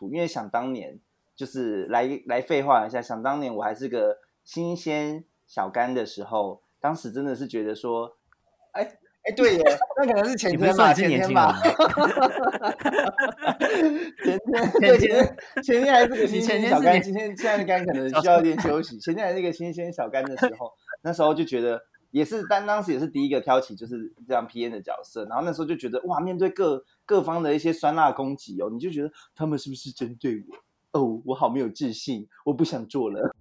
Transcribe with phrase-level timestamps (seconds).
[0.00, 0.98] 因为想当年
[1.34, 8.16] 就是来来废话一下，想当年我还是个新鲜小干的时候，当时真的是觉得说，
[8.72, 8.82] 哎
[9.24, 9.62] 哎，对耶，
[9.98, 11.60] 那可能是前天吧，前天吧，
[14.22, 20.72] 前天对前天前天还是个新鲜小干，今天现在的干可能 需要一点休息，前天还是个新鲜小干的时候，
[21.02, 21.82] 那时候就觉得。
[22.10, 31.00] 也是，但当时也是第一个挑起就是这样 P N 的角色，然后那时候就觉得哇，面对各各方的一些酸辣攻击哦，你就觉得他们是不是针对我？
[31.00, 33.34] 哦，我好没有自信，我不想做了。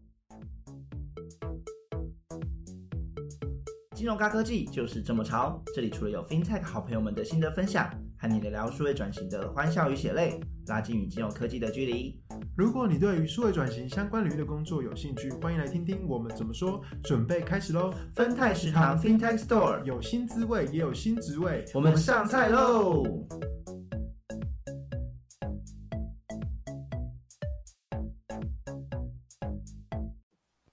[3.95, 7.89] 金融高科技就是这么潮，这里除了有 FinTech 好朋友们的心得分享，
[8.19, 12.19] 和你聊聊数位转型的欢笑与血泪，拉近与金融科技的距离。
[12.55, 16.81] 如果你对于数位转型相关领域的工作有兴趣，欢迎来听听我们怎么说。
[17.03, 17.93] 准备开始喽！
[18.15, 23.03] 分泰食堂 FinTech Store 有新滋味，也有新职位，我们上菜喽！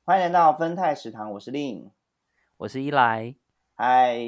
[0.06, 1.90] 欢迎来到分泰食堂，我是令，
[2.56, 3.34] 我是伊莱，
[3.74, 4.18] 嗨，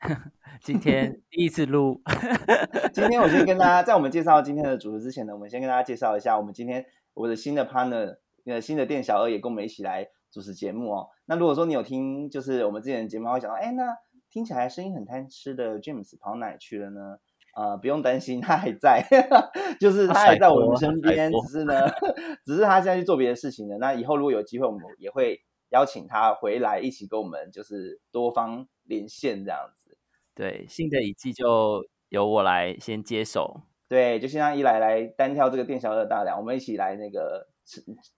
[0.62, 2.00] 今天 第一次录，
[2.92, 11.08] 今天我先跟大家，在我们介绍今天的主题之前呢，我们先跟大家介绍一下，我们今天我的新的 partner，呃，新的店小二也跟我们一起来主持节目哦。
[11.26, 13.84] 那如果说你有听，就是我们之前的节目，会想到，哎，那
[14.30, 17.18] 听起来声音很贪吃的 James 跑哪去了呢？
[17.56, 19.02] 呃，不用担心，他还在，
[19.80, 21.88] 就是他还在我们身边，只是呢，
[22.44, 23.78] 只是他现在去做别的事情了。
[23.78, 25.40] 那以后如果有机会，我们也会
[25.70, 29.75] 邀请他回来一起跟我们，就是多方连线这样子。
[30.36, 33.62] 对，新的一季就由我来先接手。
[33.88, 37.48] 对，就先让一来来单挑这个店小二大梁，我们一起来那个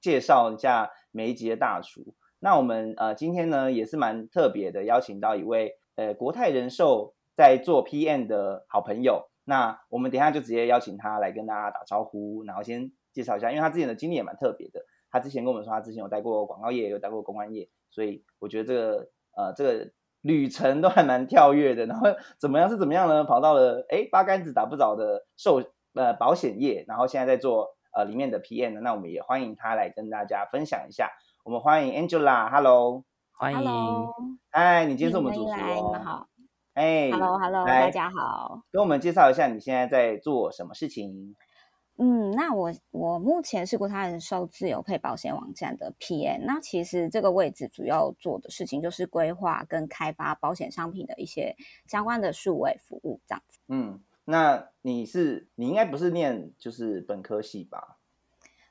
[0.01, 2.17] 介绍一下每一集的大厨。
[2.41, 9.31] 那我们呃今天呢也是蛮特别的，邀请到一位呃国泰人寿在做 PM 的好朋友。
[9.45, 14.85] 那我们等下就直接邀请他来跟大家打招呼，然后先介绍一下，因为他之前的经历也蛮特别的。
[15.09, 19.93] 他之前跟我们说，他之前有待过广告业，有待过公关业，所以我觉得这个呃这个。
[20.23, 22.09] 旅程都还蛮跳跃的，然后
[22.39, 23.25] 怎么样是怎么样呢？
[23.25, 25.63] 跑到了哎八竿子打不着的寿
[25.95, 31.11] 呃保险业，然后现在在做呃里面的 PM 呢，那我们也欢迎他来跟大家分享一下。
[31.45, 33.71] 我们欢迎 Angela，Hello，欢迎，
[34.51, 36.27] 嗨，你今天是我们主持人，你们好，
[36.75, 41.35] 哎，Hello，Hello，大家好，跟我们介绍一下你现在在做什么事情。
[42.01, 46.45] 嗯，那我我目前是国泰人寿自由配保险网站的 PM。
[46.45, 51.57] 那其实这个位置主要做的事情就是规划跟开发保险商品的一些
[51.89, 53.59] 相关的数位服务这样子。
[53.67, 57.99] 嗯，那你是你应该不是念就是本科系吧？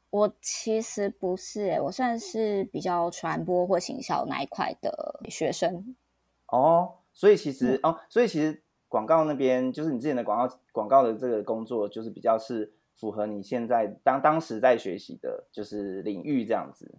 [0.10, 5.98] 我其实不是，我算是比较传播或行销那一块的学生。
[6.46, 12.72] 哦，所以其实哦，所以其实广告那边就是你之前的广告广告的这个工作，就是比较是。
[12.98, 16.96] 符合你现在当当时在学习的，就是领域这样子。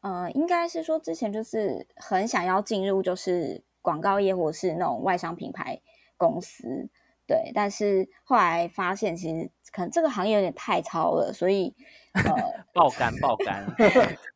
[0.00, 5.80] 呃，应该是说之前就是很想要进入就是广告业或是那种外商品牌
[6.16, 6.88] 公司，
[7.24, 7.52] 对。
[7.54, 11.72] 但是后来发现其实可能这个行业有点太超了，所以
[12.12, 12.22] 呃，
[12.74, 13.64] 爆肝爆肝，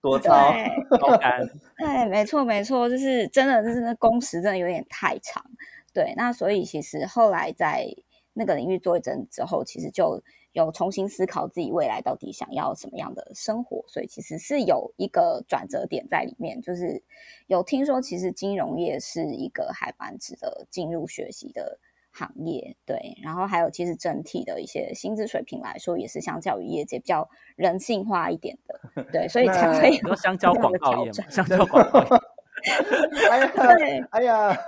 [0.01, 0.53] 多超，
[1.01, 1.45] 爆肝。
[1.77, 5.45] 对，没错没错，就是真的就是那工时真的有点太长。
[5.93, 7.89] 对，那所以其实后来在。
[8.33, 10.23] 那个领域做一阵之后，其实就
[10.53, 17.03] 有重新思考自己未来到底想要什么样的生活，所以其实是有一个转折点在里面，就是
[17.47, 21.79] 有听说其实金融业是一个还蛮值得进入学习的
[22.11, 32.19] 行业，对，然后还有其实整体的一些薪资水平来说，也是相较于业界比较人性化一点的， 对，所以才会有香蕉广告业，香蕉广告。
[33.31, 34.59] 哎呀，哎呀，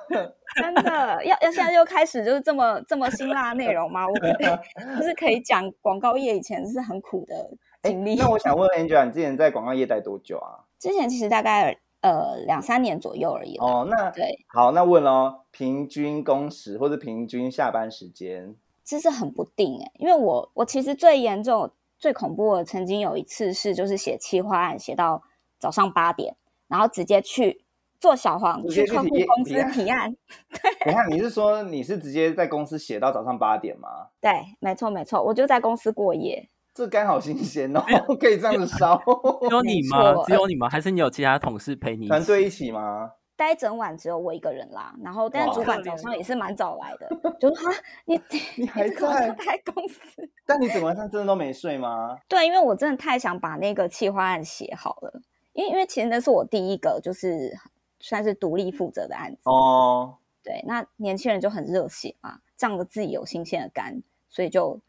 [0.57, 4.07] 真的 要要现在又开始就是这么这么辛辣内容吗？
[4.07, 4.15] 我
[4.99, 7.35] 就是可以讲广告业以前是很苦的
[7.83, 8.17] 经历。
[8.17, 10.65] 那我想问 Angela，你之前在广告业待多久啊？
[10.79, 13.57] 之前其实大概呃两三年左右而已。
[13.59, 25.23] 哦，那对，好，那问喽，平均工时或者平均下班时间，其实很不定哎，因为我我其实最严重、最恐怖的，曾经有一次是就是写企划案写到
[25.59, 26.35] 早上八点，
[26.69, 27.65] 然后直接去。
[28.01, 30.11] 做小黄去客户公司提案，
[30.51, 33.89] 对，你看你是说你是直接在公司写到早上八点吗？
[34.21, 36.49] 对，没错没错，我就在公司过夜。
[36.73, 37.83] 这肝好新鲜哦，
[38.19, 38.97] 可以这样子烧。
[39.49, 40.25] 只有你吗？
[40.27, 40.67] 只有你吗？
[40.71, 42.09] 还是你有其他同事陪你？
[42.09, 43.11] 团队一起吗？
[43.37, 44.95] 待整晚只有我一个人啦。
[45.03, 47.35] 然后，但是主管早上也是蛮早来的。
[47.39, 47.71] 就说
[48.07, 48.19] 你
[48.57, 50.01] 你还在开公司？
[50.47, 52.17] 但你整晚上真的都没睡吗？
[52.29, 55.21] 对，因为我真的太想把那个企划案写好了。
[55.53, 57.53] 因为因为其实那是我第一个就是。
[58.01, 64.81] 算是独立负责的案子哦，对，那年轻人就很热血嘛，仗着自己有新鲜的肝，所以就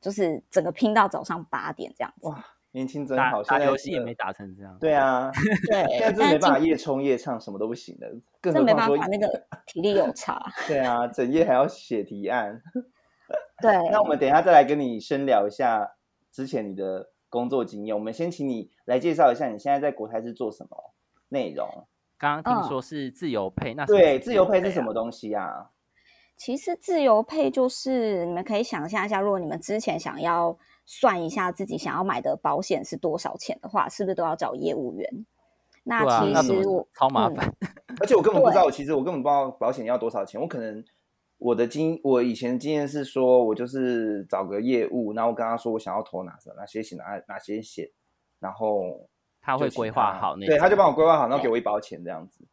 [0.00, 2.26] 就是整个拼到早上八点这样子。
[2.26, 4.76] 哇，年轻真好，现在打游戏也没打成这样。
[4.78, 5.30] 对啊，
[5.70, 8.08] 对，现在真但是没办法夜冲夜唱，什么都不行的，
[8.40, 10.40] 更这何况说没办法，那个 体力有差。
[10.66, 12.60] 对啊，整夜还要写提案。
[13.60, 15.96] 对，那我们等一下再来跟你深聊一下
[16.32, 17.94] 之前你的工作经验。
[17.94, 20.94] 我们先请你来介绍一下你现在在国泰是做什么
[21.28, 21.86] 内容？
[22.18, 25.70] 刚刚听嗯说是自由配，那对，是自由配是啊什么东西啊？
[26.36, 35.26] 其实自由配就是你们可以想象一下，如果你们之前想要算一下自己想要买的保险是多少钱的话，是不是都要找业务员？
[35.84, 37.52] 那其实我嗯超麻烦？
[38.00, 40.40] 而且我根本不知道，其实我根本不知道保险要多少钱。
[40.40, 40.84] 我可能
[41.38, 47.88] 我的经，我以前的经验是说，我就是找个业务，然后跟他说我想要投哪什哪些险哪哪些险，
[48.38, 49.08] 然后
[49.48, 52.44] 他会规划好那对，他就帮我规划好，然后给我一包钱这样子，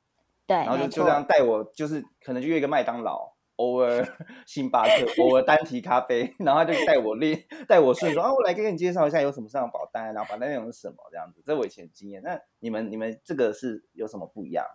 [0.48, 3.36] 对，然后就就这样带我，就是可能就约一个麦当劳。
[3.58, 4.06] 偶尔
[4.46, 12.22] 星巴克，偶尔单提咖啡，然后他就带我练，带我顺说 啊，我来给你介绍一下有什么上保单，然后保单内容是什么这样子，这我以前的经验。
[12.22, 14.66] 那你们你们这个是有什么不一样？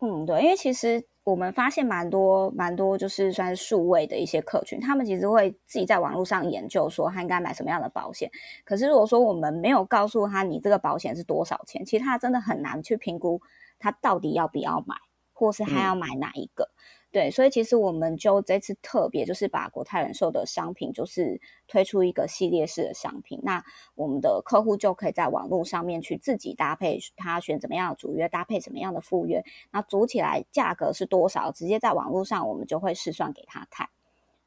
[0.00, 8.30] 嗯，对，因为其实我们发现蛮多蛮多，就是算是数位的一些客群，他们其实会自己在网络上研究说他应该买什么样的保险。
[8.64, 13.40] 可是如果说我们没有告诉他你这个保险是多少钱，其实他真的很难去评估
[13.78, 14.96] 他到底要不要买，
[15.32, 16.68] 或是他要买哪一个。
[17.12, 23.40] 对，所以其实我们就这次特别就是把国泰人寿的商品，就是推出一个系列式的商品。
[23.42, 23.64] 那
[23.94, 33.88] 我们的客户就可以在网络上面去自己搭配，他选怎么样的主约，搭配什么样的副约，那组起来价格是多少，直接在网络上我们就会试算给他看。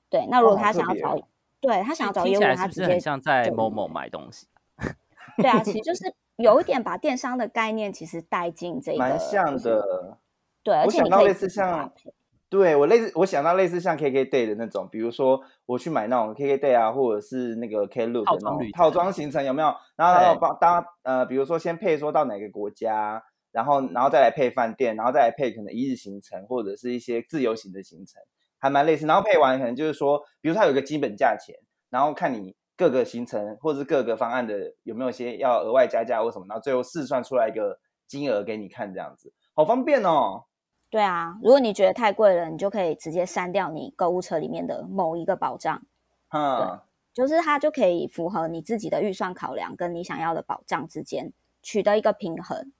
[0.09, 1.27] 对，那如果他想要找，
[1.59, 4.45] 对他想要找听业务员，起来是不是他直接很像在某某买东西？
[5.37, 10.17] 对啊，其实就是有一点把电商的概念其实带进这个，蛮像的。
[10.61, 12.13] 对，而我且你可以像配
[12.49, 19.67] 对我类似，我想到类似像 KK Day 的那种，比如说我去买那种 KK Day 啊，或者是那个 Klook 的那种套装行程有没有？
[19.95, 28.19] 然后然后对帮大家呃，比如说先配说到哪个国家，然后然后再来配饭店，然后再来配可能一日行程或者是一些自由行的行程，
[28.57, 29.05] 还蛮类似。
[29.05, 31.55] 然后配完可能就是说，比如说它有一个基本价钱，
[31.91, 40.45] 然后看你各个行程或者是各个方案的有没有一些要额外加价或什么，然后最后试算出来一个金额给你看，这样子好方便哦。
[40.89, 45.83] 对啊，如果你觉得太贵了，你就可以直接删掉你购物车里面的某一个保障，
[46.29, 46.83] 哈，
[47.13, 51.31] 就是它就可以符合你自己的预算考量跟你想要的保障之间
[51.61, 52.71] 取得一个平衡，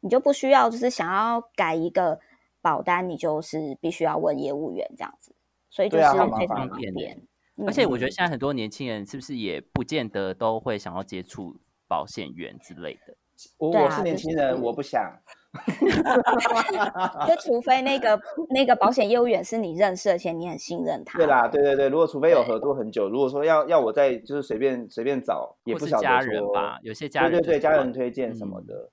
[0.00, 2.18] 你就不需要就是想要改一个
[2.62, 5.34] 保单，你就是必须要问业务员这样子，
[5.68, 7.20] 所以就是非常方便。
[7.66, 11.54] 而且我觉得嗯现在很多年轻人是不是也不见得都会想要接触
[11.86, 13.14] 保险员之类的？
[13.58, 15.12] 我、我是年轻人，是我不想。
[17.26, 18.20] 就除非那个
[18.50, 21.18] 那个保险业务员是你认识，而且你很信任他。
[21.18, 28.66] 对啦，对对对，如果除非有合作很久，如果说要要我再就是随便随便找，也不晓得是家人吧，有些家对对对，人就是管家人推荐什么嗯。
[28.66, 28.90] 的，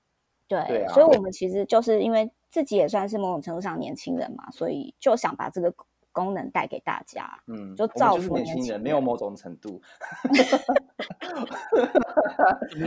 [0.48, 5.72] 对，对啊所以我们其实就是因为自己也算是某种程度上年轻人嘛，所以就想把这个
[6.12, 7.28] 功能带给大家。
[7.46, 9.80] 嗯，就造福年轻人，没有某种 程度。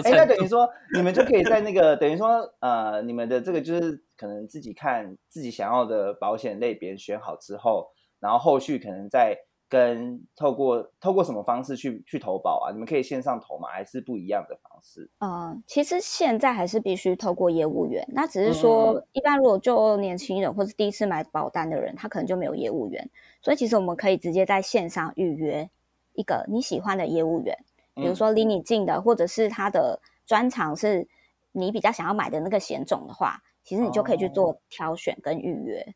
[0.03, 9.37] 哎，那等于说你们就可以在那个等于说呃，你们的这个就是可能自己看自己想要的保险类别选好之后，然后后续可能再
[9.71, 12.73] 跟透过透过什么方式去去投保啊？
[12.73, 13.69] 你们可以线上投吗？
[13.69, 15.09] 还是不一样的方式？
[15.19, 23.09] 嗯，其实现在还是必须透过业务员，那只是说，嗯一般如果就年轻人或是第一次买保单的人，他可能就没有业务员，
[23.41, 25.69] 所以其实我们可以直接在线上预约
[26.15, 27.57] 一个你喜欢的业务员，
[27.95, 31.07] 比如嗯说离你近的，或者是他的专长是
[31.53, 35.95] 你比较想要买的那个险种的话，其实你就可以去哦做挑选跟预约。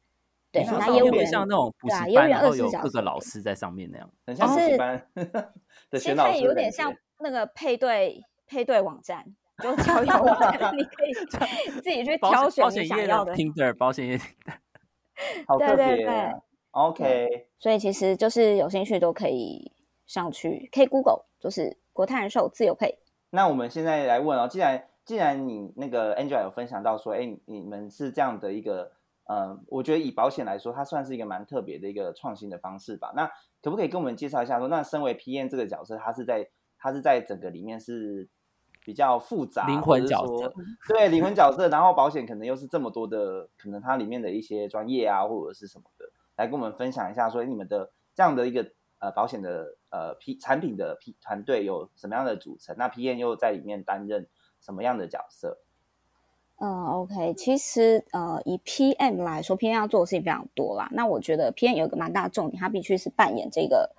[0.56, 4.10] 对，你说那上面有点像那种补对啊习班，业务员24然后有各个老可以师在上面那样。
[4.26, 5.08] 很像补习班
[5.90, 9.26] 的其实它也选老师的感有点像那个配对配对网站，
[9.62, 11.14] 就交友网站， 你可以
[11.82, 13.34] 自己去挑选你想要的。
[13.36, 14.20] Tinder 保险业
[15.48, 16.32] 好特对对对别啊。
[16.72, 19.72] OK，所以其实就是有兴趣都可以
[20.06, 23.00] 上去，可以 Google，就是国泰人寿自由配。
[23.30, 28.92] 那我们现在来问哦，既然既然你那个 Angela 有分享到说，哎，你们是这样的一个，
[29.26, 33.12] 呃，我觉得以保险来说，它算是一个蛮特别的一个创新的方式吧。
[33.16, 33.26] 那
[33.62, 38.30] 可不可以跟我们介绍一下说，那身为 PM 这个角色，他是在他是在整个里面是
[38.84, 40.54] 比较复杂，灵魂角色，
[40.88, 46.06] 对灵魂角色，然后保险可能又是这么多的，可能它里面的一些专业啊，或者是什么的，
[46.36, 52.76] 来跟我们分享一下说，诶你们的这样的一个呃保险的呃 P 产品的 P 团队有什么样的组成？
[52.78, 54.30] 那 PM 又在里面担任
[54.62, 55.58] 什么样的角色？
[56.58, 60.88] 嗯，OK，其实呃，以 PM 来说，PM 要做的事情非常多啦。
[60.94, 63.92] 那我觉得 PM 有一个蛮大的重点，它必须是扮演这个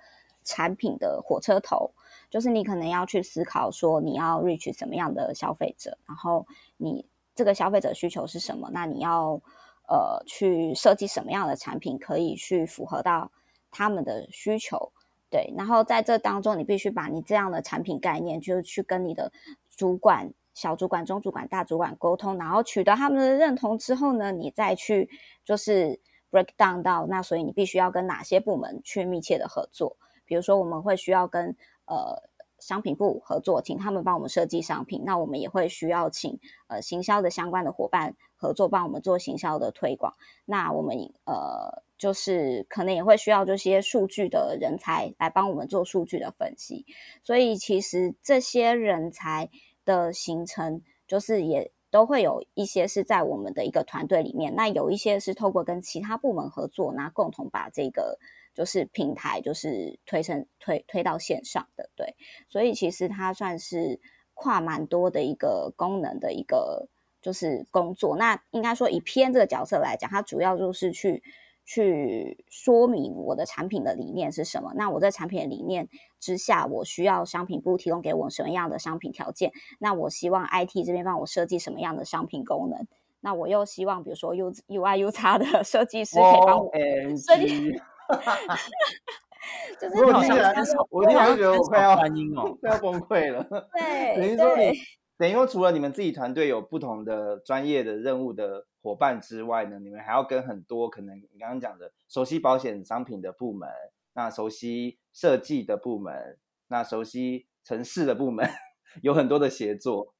[0.43, 1.91] 产品的火车头。
[2.29, 6.45] 就是你可能要去思考说你要 reach 什么样的消费者，然后
[6.77, 9.39] 你这个消费者需求是什么，那你要
[9.87, 13.31] 呃去设计什么样的产品可以去符合到
[13.71, 14.91] 他们的需求。
[15.29, 19.31] 对，然后在这当中，你必须把你这样的产品概念，就是去跟你的
[19.75, 25.07] 主管、小主管、中主管、大主管沟通，然后取得他们的认同之后呢，你再去
[25.45, 25.99] 就是
[26.31, 29.95] break down 到那，所以你必须要跟哪些部门去密切的合作。
[30.25, 32.23] 比如说，我们会需要跟呃
[32.57, 40.11] 商品部合作，请他们帮我们设计商品，那我们也会需要请呃行销的相关的伙伴合作，帮我们做行销的推广。
[40.45, 41.83] 那我们呃。
[41.97, 46.85] 就是可能也会需要这些数据的人才来帮我们做数据的分析，
[47.23, 49.49] 所以其实这些人才
[49.87, 58.19] 的形成，就是也都会有一些是在我们的一个团队里面，那有一些是透过跟其他部门合作，那共同把这个
[58.53, 62.15] 就是平台就是推成推推到线上的，对，
[62.47, 63.99] 所以其实它算是
[64.33, 66.87] 跨蛮多的一个功能的一个
[67.21, 68.17] 就是工作。
[68.17, 71.23] 那应该说以 PM 这个角色来讲，它主要就是去。
[71.69, 74.71] 去说明我的产品的理念是什么？
[74.73, 79.51] 那我在产品的理念之下，我需要商品部提供给我什么样的商品条件？
[79.77, 82.87] 那我希望 IT 这边帮我设计什么样的商品功能？
[83.19, 86.71] 那我又希望，比如说 U UI U 叉的 设计师可以帮我
[87.17, 87.75] 设计。
[89.81, 90.55] 就是我听起来，
[90.89, 93.43] 我听起来觉得我快要翻音哦，快要崩溃了。
[93.73, 94.71] 对，等于说你。
[95.17, 103.67] 等于说，除了你们自己团队有不同的专业的任务的伙伴之外呢，你们还要跟很多可能你刚刚讲的熟悉保险商品的部门，
[104.13, 108.47] 那熟悉设计的部门，那熟悉城市的部门，
[109.01, 110.13] 有很多的协作。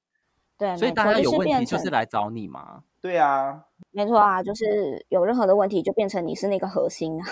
[0.58, 2.84] 对，所以大家有问题就是来找你嘛？
[3.00, 7.26] 对啊，没错啊，就是有任何的问题就变成你是那个核心啊。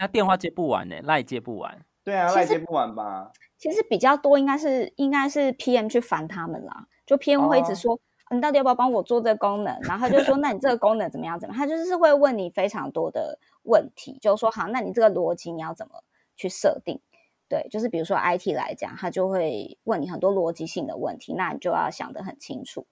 [0.00, 1.84] 那电话接不完呢，赖接不完。
[2.02, 3.30] 对啊，赖接不完吧。
[3.58, 7.98] 其实比较多应该是应该是 PM 去烦他们啦，就 PM 会一直说
[8.30, 16.04] 你到底要不要帮我做这个功能，然后就说那你这个功能怎么样怎么样，他就是会问你非常多的问题，就是说好，那你这个逻辑你要怎么
[16.36, 17.00] 去设定？
[17.48, 22.86] 对，就是比如说 IT 来讲，他就会问你很多逻辑性的问题，那你就要想得很清楚。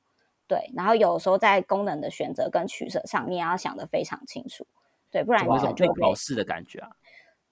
[0.49, 4.67] 对，然后有时候在功能的选择跟取舍上，你也要想得非常清楚。
[5.11, 6.89] 对，不然你可能就考试的感觉啊。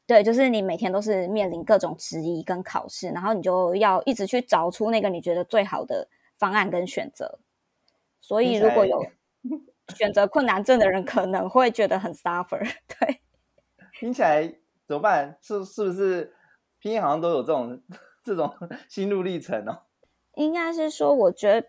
[0.07, 6.09] 对，就是你每天都是面临各种质疑跟考试，然后你就要一直去找出那个你觉得最好的
[6.39, 7.39] 方案跟选择。
[8.21, 9.05] 所以如果有
[9.97, 12.59] 选择困难症的人，可能会觉得很 suffer。
[12.99, 13.21] 对，
[13.99, 14.47] 听起来
[14.87, 15.39] 怎么办？
[15.41, 16.35] 是是不是
[16.79, 17.83] 拼音好像都有这种
[18.23, 18.55] 这种
[18.89, 19.83] 心路历程哦？
[20.35, 21.69] 应该是说，我觉得。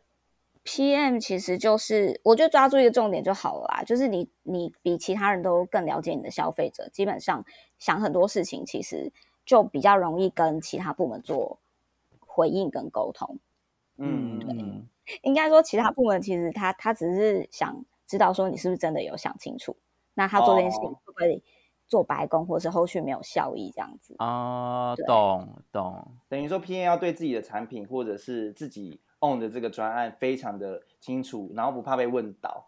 [0.67, 3.83] PM 其实就是，我就抓住一个重点就好了啦。
[3.83, 7.45] 就是你，你比其他人都更了解你的消费者，基本上
[7.79, 9.11] 想很多事情，其实
[9.45, 11.59] 就比较容易跟其他部门做
[12.19, 13.39] 回应跟沟通。
[13.97, 14.83] 嗯，对。
[15.21, 19.75] 应该说，其他部门其实他他只是想知道说你是不是真的有想清楚，
[20.13, 21.41] 那他做这件事情会不会
[21.87, 24.95] 做白工，或是后续没有效益这样子啊？
[25.07, 26.11] 懂懂。
[26.27, 28.99] 等于说 P N 要对自己的产品或者是自己。
[29.21, 32.67] on 的这个专案非常的清楚，然后不怕被问倒，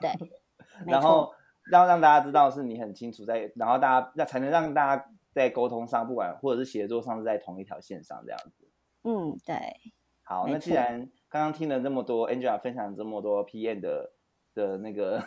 [0.00, 0.10] 对，
[0.86, 1.34] 然后
[1.70, 8.68] 让让大家知道是你很清楚在，然后大家那才能让大家在沟通上，不管或者是协作上是在同一条线上这样子。
[9.04, 9.54] 嗯，对。
[10.22, 14.12] 好，那既然刚刚听了这么多，Angela 分享这么多 PM 的
[14.54, 15.22] 的那个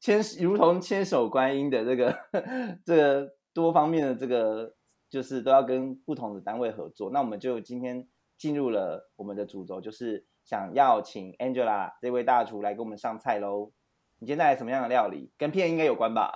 [0.00, 2.18] 牵如同千手观音的这个
[2.84, 4.74] 这个多方面的这个，
[5.08, 8.08] 就是都要跟不同的单位合作，那我们就今天。
[8.38, 13.72] 进入了我们的主轴，就是想要请 Angela 这位大厨来给我们上菜喽。
[14.18, 15.30] 你今天带来什么样的料理？
[15.36, 16.32] 跟片应该有关吧？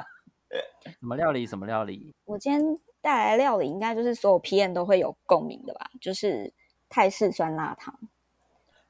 [1.00, 1.46] 什么料理？
[1.46, 2.14] 什么料理？
[2.24, 2.62] 我今天
[3.00, 5.90] 带来料理，应该就是所有 P N 都会有共鸣的吧？
[6.00, 6.52] 就是
[6.88, 7.94] 泰式酸辣汤。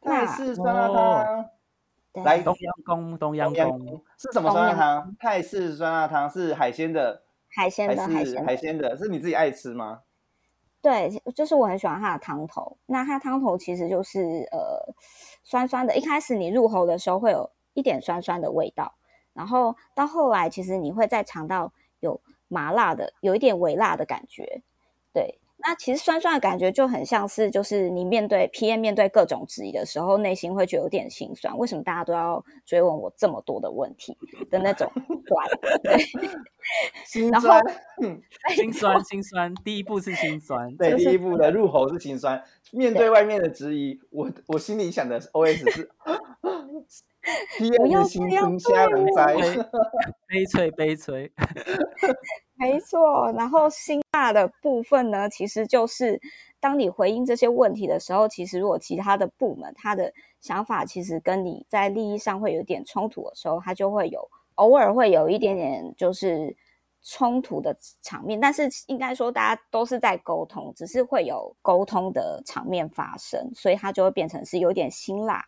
[0.00, 5.14] 泰式酸辣汤，来东阳宫，东阳宫是什么酸辣汤？
[5.20, 10.00] 泰式酸辣汤是海鲜的，海鲜的，海鲜海鲜的，是你自己爱吃吗？
[10.82, 12.78] 对，就是我很喜欢它的汤头。
[12.86, 14.94] 那它汤头其实就是呃
[15.44, 18.94] 酸酸的，一开始你入喉的时候会有一点酸酸的味道，
[19.32, 24.62] 然后到后来其实你会再尝到有麻辣的，有一点微辣的感觉，
[25.12, 25.38] 对。
[25.62, 31.54] 那其实酸酸的感觉就很像是，就是你面对 PM 面对各种质疑的时候，内心会觉得有点心酸。
[31.58, 34.16] 为什么大家都要追问我这么多的问题
[34.50, 34.90] 的那种
[35.26, 35.46] 酸？
[35.82, 35.98] 对，
[37.04, 37.62] 心酸，
[38.56, 39.54] 心酸，心酸。
[39.56, 42.42] 第一步是心酸，对，第一步的入喉是心酸。
[42.70, 45.90] 面对外面的质疑，我我心里想的 OS 是
[48.04, 49.36] 酸，瞎人灾，
[50.26, 51.30] 悲催，悲催。
[52.56, 53.30] 没错。
[53.32, 56.20] 然后辛辣的部分呢，其实就是
[56.60, 66.54] 当你回应这些问题的时候，其实如果其他的部门他的想法其实跟你在利益上会有点冲突的时候，他就会有偶尔会有一点点就是
[67.02, 68.38] 冲突的场面。
[68.38, 75.44] 但是应该说大家都是在沟通，只是会有沟通的场面发生，所以它就会变成是有点辛辣。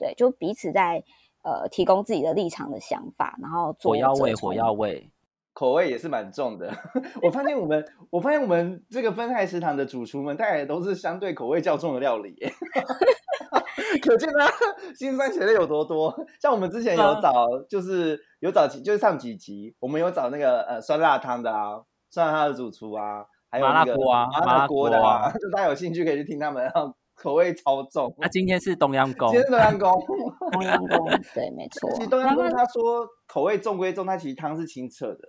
[0.00, 1.04] 对，就彼此在
[1.42, 5.12] 呃提供自己的立场的想法，然后做火药味，火药味。
[5.52, 6.72] 口味也是蛮重的。
[7.20, 12.34] 我发现我们，我发现我们这个分菜食堂的主厨们带来的都是相对口味较重的料理，
[14.00, 14.50] 可见他
[14.94, 16.16] 辛酸血泪有多多。
[16.40, 28.14] 像我们之前有啊找，就是有找，就是上几集，我们有找那个呃酸辣汤的啊，酸辣汤的主厨啊，还有麻辣那个锅啊麻辣锅的啊，啊就大家有兴趣可以去听他们，然后口味超重。
[28.18, 29.92] 那今天是东阳宫今，天是东阳宫，
[30.52, 32.08] 东阳宫，对，没错 其实。
[32.08, 35.20] 东阳宫他说口味重归重，他其实汤是清澈的。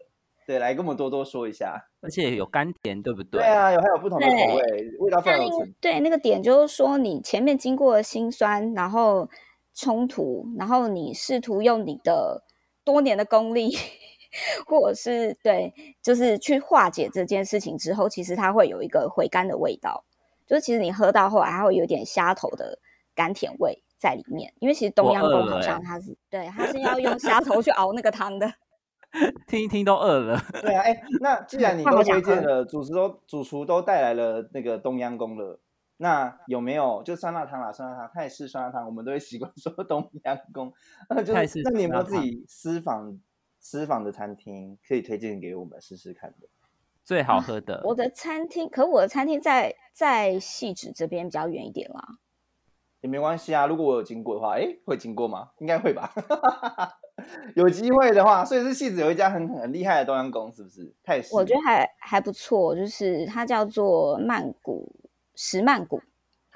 [0.48, 1.76] 对，来跟我们多多说一下。
[2.02, 3.42] 而且有甘甜，对不对？
[3.42, 5.74] 对啊，有还有不同的口味，味道非常有层。
[5.82, 9.30] 对那个点就是说，你前面经过了辛酸，然后
[9.74, 12.44] 冲突，然后你试图用你的
[12.84, 13.70] 多年的功力，
[14.66, 20.04] 或者是对，就是去化解这件事情之后，其实它会有一个回甘的味道，
[20.52, 22.78] 就是其实你喝到后来，还会有点虾头的
[23.16, 28.52] 甘甜味在里面，因为其实东我阳宫好像它是对，它是要用虾头去熬那个汤的。
[29.48, 30.38] 听一听都饿了。
[30.62, 35.58] 对啊，哎，那既然你 都推荐了，主厨都主厨都带来了那个东阳宫了，
[35.96, 40.74] 那有没有就酸辣汤啦，酸辣汤、泰式酸辣汤，我们都会习惯说 东阳宫。
[41.08, 43.18] 那，就泰式是那你有没有自己私房
[43.62, 46.50] 私房的餐厅可以推荐给我们试试看的？
[47.04, 52.20] 最好喝的，我的餐厅，可我的餐厅在在细致这边比较远一点啦。
[53.02, 55.50] 也没关系啊，如果我有经过的话，哎，会经过吗？
[55.58, 56.14] 应该会吧。
[57.56, 60.94] 有机会的话，所以是戏子有一家很很厉害的东阳宫，是不是？
[61.04, 64.88] 泰式，我觉得还还不错，就是它叫做曼谷
[65.36, 66.02] 石曼谷，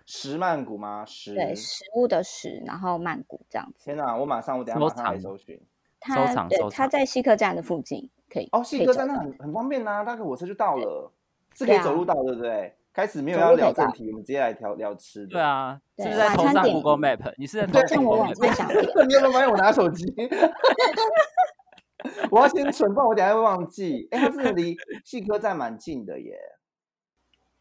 [0.05, 1.03] 石曼谷吗？
[1.05, 1.33] 石。
[1.33, 3.85] 对，食物的食，然后曼谷这样子。
[3.85, 5.59] 天哪，我马上我等一下收马上来藏搜寻。
[5.99, 11.09] 它对藏收藏它在西客站的附近，可以哦，可细哥站那很很方便呐、搭个火车就到了，
[11.55, 12.75] 是可以走路到，对不对？
[12.91, 15.31] 开始没有要聊正题，我们直接来聊聊吃的。
[15.31, 17.33] 对，啊，是不是在头上 Google Map？
[17.37, 18.55] 你是在头对上像我 Google Map？
[18.55, 18.69] 餐想，
[19.07, 20.13] 你有没有发现我拿手机？
[22.29, 24.07] 我要先存，不然我等下会忘记。
[24.11, 26.37] 哎，它真的离细科站蛮近的耶，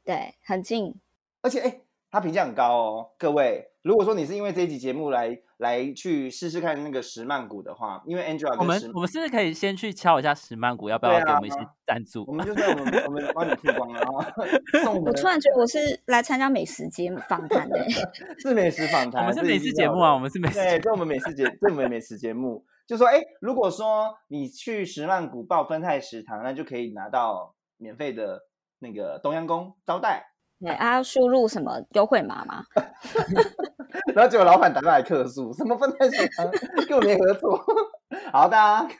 [0.05, 0.95] 对，很近。
[1.41, 1.81] 而且哎，
[2.14, 3.11] 它评价很高哦。
[3.18, 12.33] 各位，如果说你是因为这一集节目来来去试试看那个石曼谷的话，因为 Angela 我们我们是不是可以先去敲一下石曼谷，要不要对啊给我们一些赞助我？
[12.33, 14.00] 们就在我们我们帮你曝光了，
[14.72, 17.85] 然后我突然觉得我是来参加美食节目访谈的，
[18.38, 28.40] 是美食访谈，我们是美食节目啊，我们是美食对，我们美食节，这我们美食节目，就说，哎，如果说你去石曼谷报分泰食堂，那就可以拿到免费的
[28.79, 30.31] 那个东阳宫招待。
[30.61, 32.64] 对，啊，要输入什么优惠码吗？
[34.14, 36.51] 然后结果老板打电话来客诉，什么分泰食堂
[36.88, 37.61] 跟我没合作。
[38.33, 38.95] 好，大家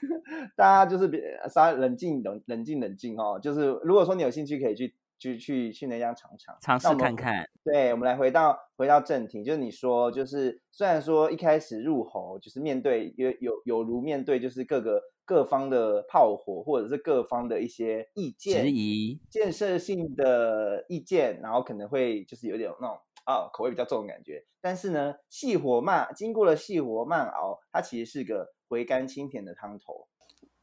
[0.55, 3.39] 大家就是别稍微冷静冷冷静冷静哦。
[3.41, 7.47] 就是如果说你有兴趣，可以去去去去那家尝尝，尝试看看。
[7.63, 24.45] 对，我们来回到回到正题，就是你说，就是虽然说一开始入喉，就是面对有有有如面对就是各个各方的炮火，或者是各方的一些意见、质疑，建设性的意见，然后可能会就是有点那种啊口味比较重的感觉。
[24.61, 30.07] 但是呢，细火慢经过了细火慢熬，它其实是个回甘清甜的汤头。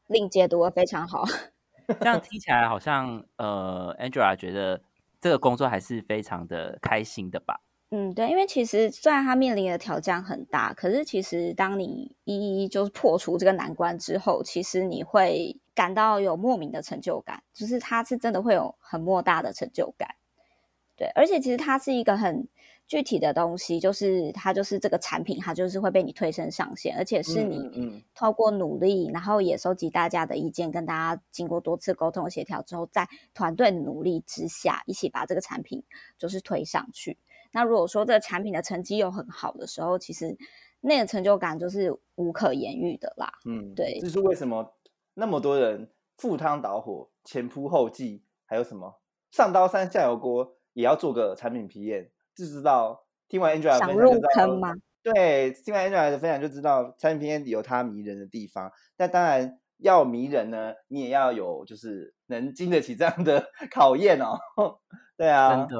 [0.07, 1.23] 令解读的非常好。
[1.99, 4.81] 这样听起来好像呃，Angela 觉得
[5.19, 7.61] 这个工作还是非常的开心的吧？
[7.95, 20.09] 嗯，对，因为其实虽然他面临的挑战很大，可是其实当你一一就是破除这个难关之后，其实你会感到有莫名的成就感，就是它是真的会有很莫大的成就感。
[20.95, 22.47] 对，而且其实它是一个很
[22.87, 35.83] 具体的东西，就是它就是这个产品，它就是会被你推升上线，而且是嗯你透过努力，然后也收集大家的意见，跟大家经过多次沟通协调之后，在团队的努力之下，一起把这个产品
[36.17, 37.19] 就是推上去。
[37.53, 40.35] 那如果说这个产品的成绩又很好的时候，其实
[40.81, 43.31] 那个成就感就是无可言喻的啦。
[43.45, 44.75] 嗯，对这是为什么
[45.13, 48.99] 那么多人赴汤蹈火、前仆后继，还有什么
[49.31, 54.73] 上刀山下油锅也要做个产品皮验，就知道听完 Angela 的想入分享就知道坑吗？
[55.03, 58.71] 对，听完 Angela 的分享就知道产品皮验有它迷人的地方。
[58.97, 64.37] 但当然要迷人呢，你也要有就是能经得起这样的 考验哦。
[65.15, 65.77] 对啊，真的，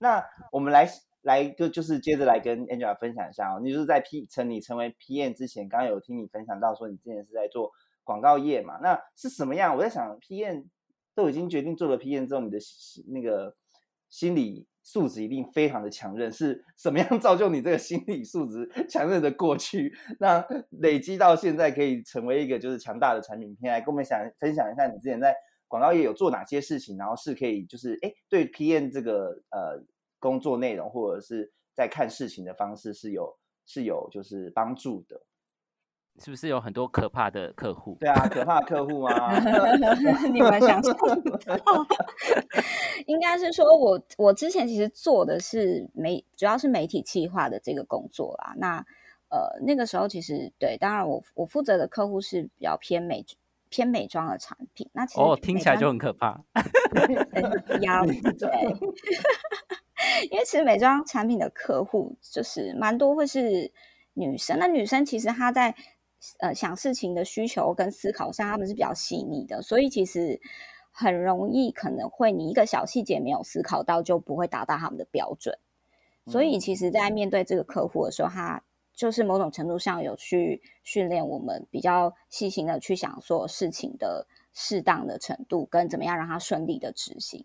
[0.00, 0.88] 那我们来
[1.22, 7.70] 来就就是接着来跟 Angela 分享一下哦，你就是在 P 成你成为 PM 之前，刚刚有听你分享到说你之前是在做
[8.02, 8.78] 广告业嘛？
[8.82, 9.76] 那是什么样？
[9.76, 10.64] 我在想 PM
[11.14, 12.58] 都已经决定做了 PM 之后，你的
[13.08, 13.54] 那个
[14.08, 16.32] 心理素质一定非常的强韧。
[16.32, 23.70] 是什么样造就你这个心理素质强韧的过去，那累积到现在可以成为一个就是强大的产品片？
[23.70, 25.36] 来跟我们想分享一下，你之前在
[25.70, 29.80] 广告业有做哪些事情，然后是可以就是哎对 PM 这个呃
[30.18, 35.22] 工作内容或者是在看事情的方式是有是有就是帮助的。
[36.18, 37.96] 是不是有很多可怕的客户？
[38.00, 39.32] 对啊，可怕的客户啊！
[40.34, 41.56] 你们想象不到，
[43.06, 48.54] 应该是说我我之前其实做的是媒，主要是媒体企划的这个工作啦。
[48.58, 48.84] 那
[49.30, 53.22] 呃那个时候其实对，当然我我负责的客户是比较偏美
[53.70, 54.90] 偏美妆的产品。
[54.92, 56.44] 那其实哦听起来就很可怕。
[57.80, 58.50] 压力对，
[60.30, 63.72] 因为其实美妆产品的客户就是蛮多会是
[64.12, 65.74] 女生，那女生其实她在。
[66.38, 70.38] 呃，想事情的需求跟思考上，他们是比较细腻的，所以其实
[70.92, 75.58] 很容易可能会你一个小细节没有思考到，就不会达到他们的标准。
[76.26, 78.62] 所以其实，在面对这个客户的时候，他
[79.00, 87.42] 就是某种程度上有去训练我们比较细心的去想说事情的适当的程度，跟怎么样让它顺利的执行。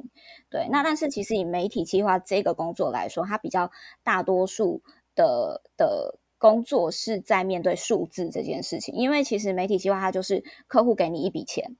[0.49, 3.71] 对，那但是其实以媒体计划这个工作来说，它比较
[4.03, 4.81] 大多数
[5.15, 6.19] 的的。
[6.37, 11.77] 工作是在面对数字这件事情，因为其实媒体计划它就是客户给你一笔钱，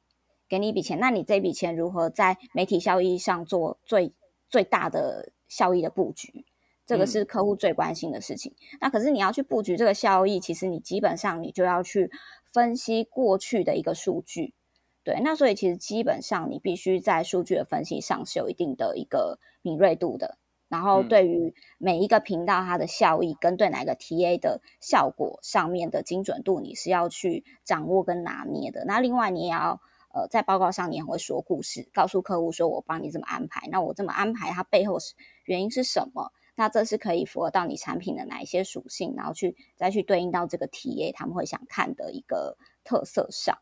[0.48, 4.14] 给你一笔钱，那你这笔钱如何在媒体效益上做最
[4.50, 6.46] 最大的效益的布局，
[6.86, 8.54] 这个是客户最关心的事情。
[8.80, 12.12] 那可是你要去布局这个效益，其实你基本上你就要去
[12.54, 14.54] 分析过去的一个数据，
[15.04, 20.38] 对，那所以其实基本上你必须在数据的分析上是有一定的一个敏锐度的。
[20.68, 28.84] 然后对于每一个频道它的效益跟对哪个 TA 的效果上面的精准度，你是要去掌握跟拿捏的。
[28.84, 29.80] 那另外你也要
[30.12, 35.14] 呃在报告上你也会说故事，告诉客户说我帮你这么安排，那我这么安排它背后是
[35.46, 36.32] 原因是什么？
[36.56, 43.58] 那这是可以符合到你产品的哪一些属性，然后去再去对应到这个 TA 他们会想看的一个特色上。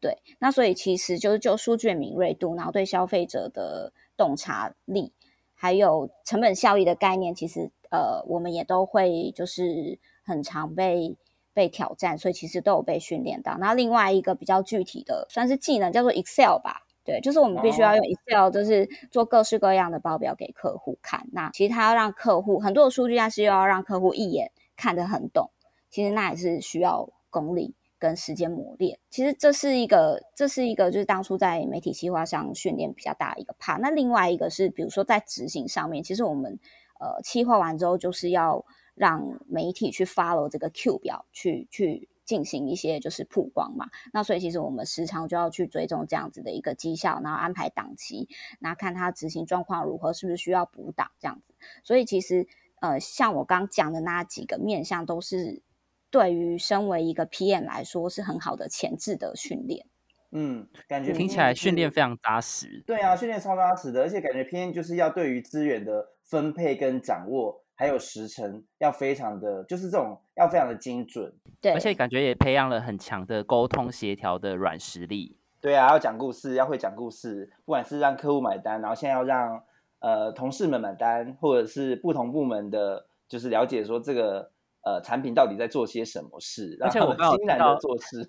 [0.00, 5.12] 对，那所以其实就是就数据的敏锐度，然后对消费者的洞察力。
[5.60, 11.16] 还有成本效益的概念，其实呃，我们也都会就是很常被
[11.52, 13.58] 被挑战，所以其实都有被训练到。
[13.58, 21.26] 那另外一个比较具体的算是技能，叫做 Excel 吧，对，就是我们必须要用 Excel，就是做各式各样的报表给客户看。
[21.32, 25.50] 那其实他要让客户很多的数据，但是又要让客户一眼看得很懂，
[25.90, 27.74] 其实那也是需要功力。
[28.00, 33.80] 跟时间磨练，其实这是一个，这是一个，就是当初在媒体计划上训练比较大的一个 part。
[33.80, 36.60] 那另外一个是，比如说在执行上面，其实我们
[37.00, 43.88] 呃计划完之后，就是要让媒体去 follow 这个 Q 表，去去进行一些就是曝光嘛。
[44.12, 48.28] 那所以其实我们时常就要去追踪这样子的一个绩效，然后安排档期，
[48.60, 51.54] 那看他执行状况如何，是不是需要补档这样子。
[51.82, 52.46] 所以其实
[52.80, 55.62] 呃，像我刚讲的那几个面向都是。
[56.10, 59.84] 对于身为一个 PM 来说，是很好的前置的训练。
[60.30, 62.82] 嗯，感觉听起来训练非常扎实。
[62.86, 71.32] 对啊，训练超扎实的，而且感觉 PM 就是要对于资源的分配跟掌握，还有时辰要非常的，就是这种要非常的精准。
[71.60, 75.38] 对，而且感觉也培养了很强的沟通协调的软实力。
[75.60, 79.62] 对啊，要讲故事，要会讲故事，不管是让客户买单，然后现在要让
[80.00, 84.50] 呃同事们买单，或者是不同部门的，就是了解说这个。
[84.84, 86.78] 呃，产品到底在做些什么事？
[86.80, 88.26] 而且我刚欣然的做事。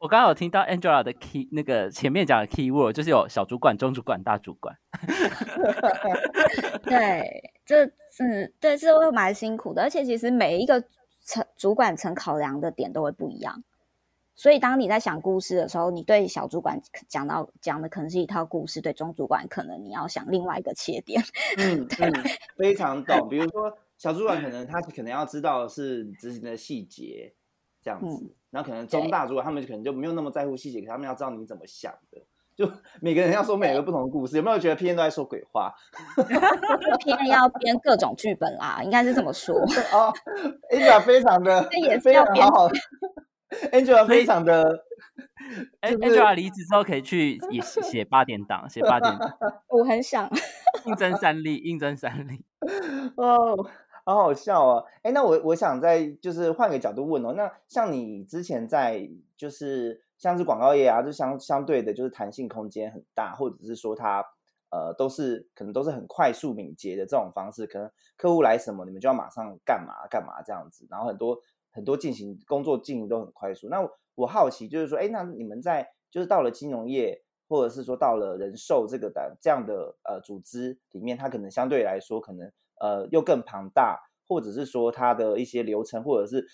[0.00, 4.74] 我刚刚有听到 Angela 的 key 那个前面讲的 key word，就是有小主管、中主管、大主管。
[6.82, 7.84] 对，这
[8.18, 9.82] 嗯对，这会蛮辛苦的。
[9.82, 10.82] 而且其实每一个
[11.20, 13.62] 层主管层考量的点都会不一样。
[14.34, 21.22] 所以当你在想故事的时候，你对小主管讲到讲的可能是一套故事，对中主管可能你要想另外一个切点。
[21.58, 22.12] 嗯嗯，
[22.56, 23.28] 非常懂。
[23.28, 23.76] 比如说。
[24.00, 27.34] 小主管可能他可能要知道是执行的细节，
[27.82, 32.20] 这样子，然后可能中大主管他们可能就没有那么在乎细节，可他们要知道你怎么想的，
[32.56, 35.72] 就每个人要说每个不同的故事，有没有觉得 P N 都在说鬼话？
[37.04, 39.54] P N 要编各种剧本啦，应该是这么说。
[39.92, 40.12] 哦
[40.70, 42.68] ，Angela 非常的，也是要编好。
[43.72, 44.84] Angela 非常的
[45.80, 49.32] ，Angela 离职之后可以去也写八点档，写八点档。
[49.68, 50.28] 我很想
[50.86, 52.44] 应征三例，应征三例。
[53.16, 53.66] 哦。
[54.04, 54.84] 好好笑哦！
[55.02, 64.24] 哎，那我我想再就是换个角度问哦，那像你之前在就是像是广告业啊，就相相对的，就是弹性空间很大，或者是说它
[64.70, 71.38] 呃都是可能都是很快速敏捷的这种方式，可能客户来什么，你们就要马上干嘛干嘛这样子，然后很多
[71.70, 73.68] 很多进行工作进行都很快速。
[73.68, 82.50] 那我好奇就是说，哎，那你们在就是到了金融业或者是说到了人寿这个的这样的呃组织里面，它可能相对来说可能
[82.80, 86.44] 呃又更庞大，或者是说它的一些流程，或者是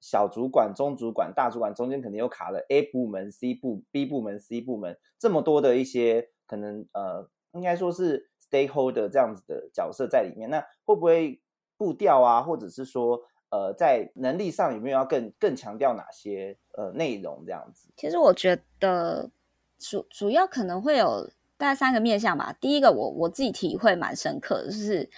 [0.00, 11.40] 小主管、中主管、大主管中间可能又卡了 A 部门、C 部、B 部门、C 部门这么多的一些可能呃，应该说是 stakeholder 这样子的角色在里面，那会不会
[11.78, 17.88] 步调啊，或者是说呃在能力上有没有要更更强调哪些呃内容这样子？
[17.96, 19.30] 其实我觉得
[19.78, 22.54] 主主要可能会有大概三个面向吧。
[22.60, 25.08] 第一个，我我自己体会蛮深刻的，就是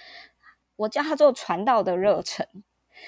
[0.77, 2.47] 我叫它做传道的热忱。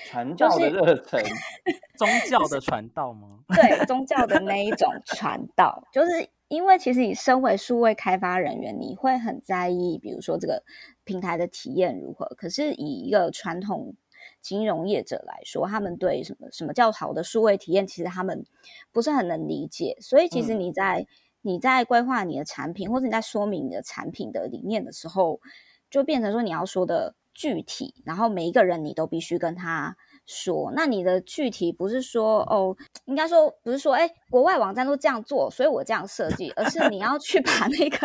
[0.05, 1.19] 传道的热忱，
[1.97, 3.39] 宗教的传道吗？
[3.49, 10.61] 对，宗教的那一种传道，就是因为其实你身为数位开发人员，你会很在意，比如说这个
[11.05, 12.27] 平台的体验如何。
[12.37, 13.95] 可是以一个传统
[14.43, 18.45] 金融业者来说，他们对什么什么叫好的数位体验，其实他们
[18.91, 19.97] 不是很能理解。
[19.99, 21.07] 所以其实你在
[21.41, 25.41] 你在规划你的产品，或者你在说明你的产品的理念的时候，
[25.89, 27.15] 就变成说你要说的。
[27.39, 30.73] 具体，然后每一个人你都必须跟他说。
[30.75, 32.75] 那你的具体不是说哦，
[33.05, 37.97] 应该说不是说，哎，国外网站都这样做，所以我这样设计，而是你要去把那个，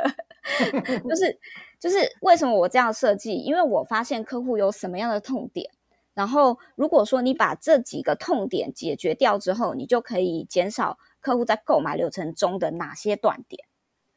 [1.11, 1.37] 就是
[1.81, 3.35] 就是为什么我这样设计？
[3.35, 5.69] 因为我发现客户有什么样的痛点，
[6.15, 13.67] 然后如果说你把这几个痛点解决掉之后，你就可以减少客户在购买流程中的哪些断点。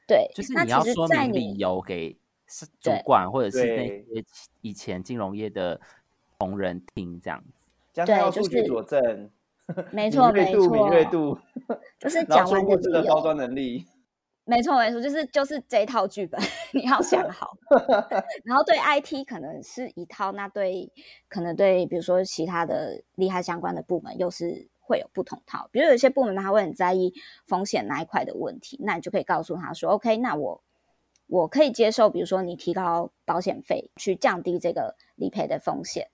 [0.08, 2.20] 对，就是你要说明理由给。
[2.48, 4.26] 是主管或者是那些
[4.62, 5.80] 以前金融业的
[6.40, 9.30] 同仁听这样子，对，就是佐证，
[9.92, 11.38] 没错没错，敏锐度，
[12.00, 13.86] 就是讲完这个包装能力，
[14.46, 16.40] 没错没错，就是就是这一套剧本
[16.74, 17.58] 你要想好，
[18.46, 20.90] 然后对 IT 可能是一套，那对
[21.28, 27.14] 可能对比如说其他的利害相关的部门又是会有不同套，比如有些部门他会很在意
[27.46, 30.64] 风险那一块的问题，那你就可以告诉他说，OK，那我。
[31.28, 36.08] 我可以接受，比如说你提高保险费去降低这个理赔的风险，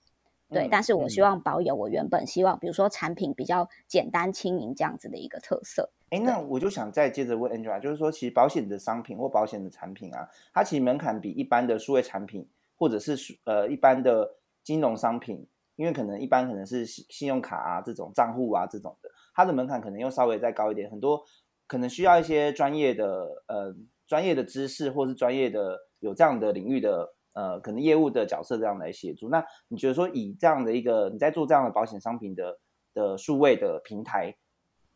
[0.50, 0.66] 对。
[0.68, 5.88] 但是我希望保有我原本希望，比如说产品比较简单轻盈这样子的一个特色。
[6.10, 14.28] 哎，那我就想再接着问 Angela，就是说，其实保险的商品或保险的产品啊，它其实门槛比一般的数位产品或者是呃一般的
[14.64, 15.46] 金融商品，
[15.76, 21.24] 因为可能一般可能是信信用卡啊这种账户啊这种的，它的门槛可能又稍微再高一点，很多
[21.68, 23.72] 可能需要一些专业的呃。
[24.06, 29.28] 专业的知识，或是专业的有这样的领域的呃，可能业务的角色这样来协助。
[29.28, 32.58] 那你觉得说，以这样的一个你在做这样的保险商品的
[32.92, 34.36] 的数位的平台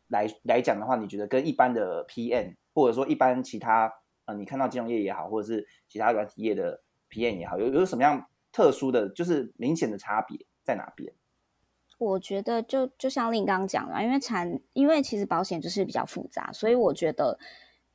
[0.07, 3.91] 来来讲的话，你觉得跟一般的 PM 或者说一般其他
[4.25, 11.11] 呃，你看到金融业也好，或者是其他软体业的 PM 也好，有有什么样特殊的就是明显的差别在哪边？
[11.97, 17.37] 我觉得就就像令刚讲了，因为产因为其实保险就是比较复杂，所以我觉得。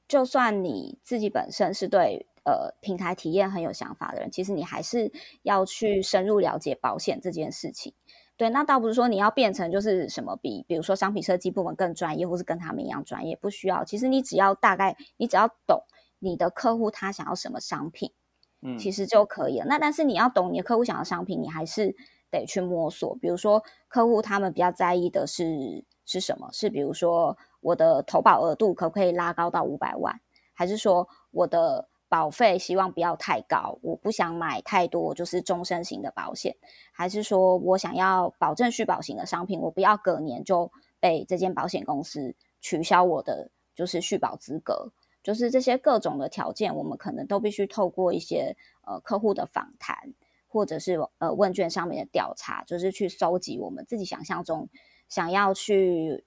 [0.07, 5.11] 就算你自己本身是对呃平台体验很有想法的人，其实你还是
[5.43, 7.95] 要去深入了解保险这件事情。
[8.37, 13.85] 对，那倒不是说你要变成就是什么比比如说商品设计部门更专业，或是跟他们一样专业，不需要。
[13.85, 15.85] 其实你只要大概，你只要懂
[16.19, 18.13] 你的客户他想要什么商品，
[18.61, 19.65] 嗯，其实就可以了。
[19.67, 21.95] 那但是你要懂你的客户想要商品，你还是
[22.31, 23.17] 得去摸索。
[23.17, 26.51] 比如说客户他们比较在意的是是什么？
[26.53, 27.39] 是比如说。
[27.65, 30.21] 我的投保额度可不可以拉高到五百万？
[30.53, 33.79] 还是说我的保费希望不要太高？
[33.81, 36.55] 我不想买太多就是终身型的保险，
[36.93, 39.59] 还是说我想要保证续保型的商品？
[39.59, 44.93] 我不要隔年就被这间保险公司取消我的就是续保资格？
[45.23, 48.55] 就是这些各种的条件，我们可能都必须透过一些
[48.87, 49.97] 呃客户的访谈，
[50.47, 54.69] 或者是呃问卷上面的调查，就是去收集我们自己想象中
[55.09, 56.27] 想要去。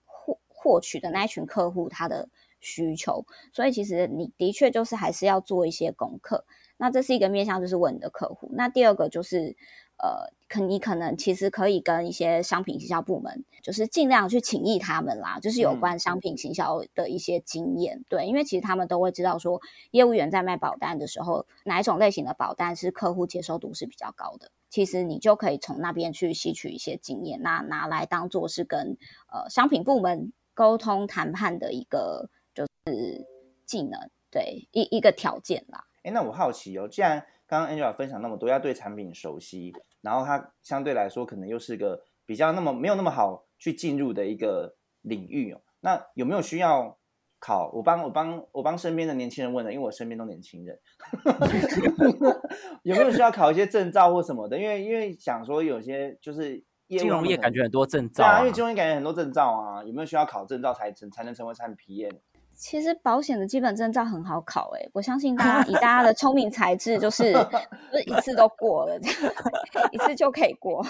[0.59, 2.27] 获取的那一群客户他的
[2.59, 6.43] 需求，所以其实你的确就是还是要做一些功课。
[6.79, 8.49] 那这是一个面向，就是问你的客户。
[8.53, 9.55] 那第二个就是，
[9.97, 18.03] 呃，可你可能其实可以跟一些商品行销部门，就是尽量去请益他们啦，就是有关商品行销的一些经验。
[18.09, 24.51] 对，因为其实他们都会知道说，业务员在卖保单的时候，哪一种类型的保单是客户接受度是比较高的。
[24.69, 28.97] 其实你就可以从那边去吸取一些经验，那拿来当做是跟
[29.31, 30.31] 呃商品部门。
[30.57, 33.23] 沟通谈判的一个就是
[33.63, 35.85] 技能，对一一个条件啦。
[36.01, 45.61] 哎，那我好奇哦，既然刚刚 Angela 分享那么多，要对产品熟悉，然后它相对来说可能又是个比较那么没有那么好去进入的一个领域哦。
[45.81, 46.97] 那有没有需要
[47.39, 47.69] 考？
[47.75, 50.79] 我帮我帮我帮身边的年轻人问了，因为我身边都年轻人，
[52.81, 54.57] 有没有需要考一些证照或什么的？
[54.57, 56.65] 因为因为想说有些就是。
[56.87, 62.15] 金融业感觉很多证照，对啊，因为金融业感觉很多证照啊，有没有需要考证照才成才能成为产品 PM？
[62.53, 67.33] 其实保险的基本证照很好考诶，我相信大家 以大家的聪明才智，就是
[67.91, 69.09] 就是一次都过了，这
[69.79, 70.83] 样一次就可以过。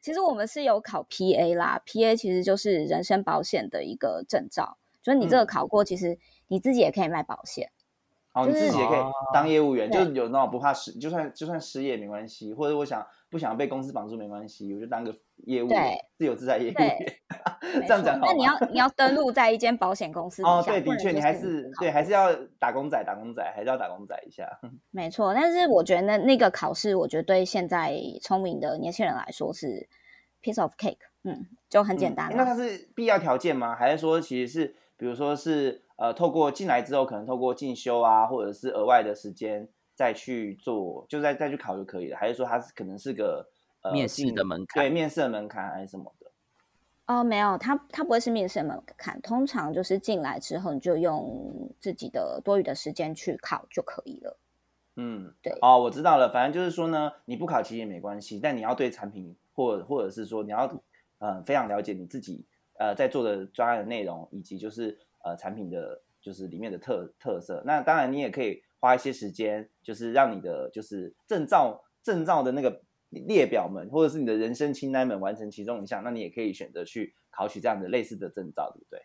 [0.00, 7.72] 其实我们是有考 PA 啦，PA 其实就是人身保险的一个证照，就是你这个考过，其实你自己也可以卖保险。
[8.32, 8.98] 哦，你自己也可以
[9.34, 15.12] 当业务员，就是有那种不怕失，就算就算失业没关系，或者我想不想被公司绑住没关系，我就当个
[15.46, 16.96] 业务员对，自由自在业务员。
[17.86, 24.48] 这样讲好那你要你要登录在一间保险公司哦，对，的确，你还是对，还是要打工仔，打工仔还是要打工仔一下。
[24.90, 29.88] 没错，但是我觉得那那个考试，我觉得对现在聪明的年轻人来说是
[30.42, 32.56] piece of cake，嗯，就很简单嗯那它。
[32.56, 33.74] 是必要条件吗？
[33.76, 42.18] 还是说其实是，比如说是呃，透过进来之后，可能透过进修啊，或者是额外的时间再去做，就再再去考就可以了？
[42.18, 43.48] 还是说它是可能是个
[43.80, 46.30] 呃面试的门槛对，面试的门槛还是什么的？
[47.06, 54.38] 哦，没有，他他不会是面试的门槛，通常就是进来之后你就用自己的多余的时间去考就可以了。
[54.96, 56.30] 嗯，对哦，我知道了。
[56.30, 60.70] 反正就是说呢，你不考其实也没关系，但你要对产品或或者是说你要
[61.18, 62.46] 呃非常了解你自己
[62.80, 67.62] 呃在做的专案的内容，以及就是呃产品的就是里面的特特色。
[67.66, 79.02] 那当然你也可以花一些时间，就是让你的就是证照证照的那个列表们，或者是你的人生清单们完成其中一项，那你也可以选择去考取这样的类似的证照，对不对？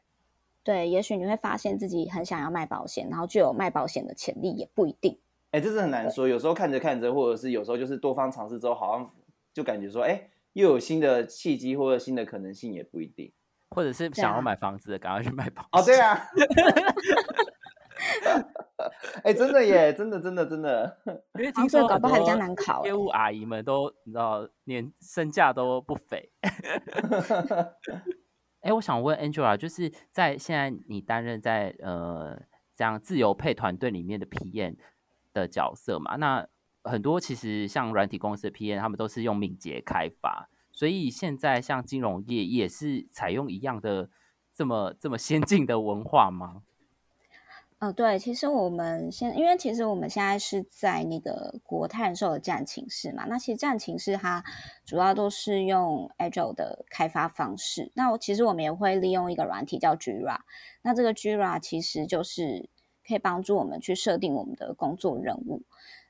[0.63, 5.19] 对，也许你会发现自己很想要卖保险，然后具有卖保险的潜力，也不一定。
[5.51, 6.27] 哎，这是很难说。
[6.27, 9.09] 有时候看着看着，或者是有时候就是多方尝试之后，好像
[9.53, 13.31] 就感觉说，哎，又有新的契机或者新的可能性，也不一定。
[13.75, 16.27] 或者是想要买房子的，赶快去买房哦，对啊。
[19.23, 20.97] 哎，真的耶，真的，真的，真的。
[21.39, 26.29] 因为 听说很搞不好还比较多难考欸业务阿姨们都你知道，连身价都不菲。
[28.61, 32.37] 哎，我想问 Angela，就是在现在你担任在呃
[32.75, 34.75] 这样自由配团队里面的 PM
[35.33, 36.17] 的角色嘛？
[36.17, 36.45] 那
[36.83, 44.09] 很多其实像软体公司的 PM，他们都是用敏捷开发，所以现在像金融业也是采用一样的
[44.53, 46.63] 这么这么先进的文化吗？
[47.79, 54.43] 呃，对，其实我们现，因为其实我们现在是在那个国泰人寿的战情室嘛，那其实战情室它
[54.85, 57.91] 主要都是用 Agile 的开发方式。
[57.93, 60.39] 那我其实我们也会利用一个软体叫 Jira，
[60.81, 62.69] 那这个 Jira 其实就是
[63.05, 65.63] 可以帮助我们去设定我们的工作任务。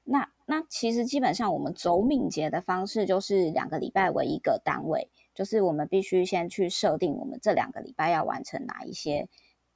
[0.03, 9.27] 那那其实基本上我们走敏捷的方式就是两个礼拜为一个单位，就是我们必须先去设定我们这两个礼拜要完成哪一些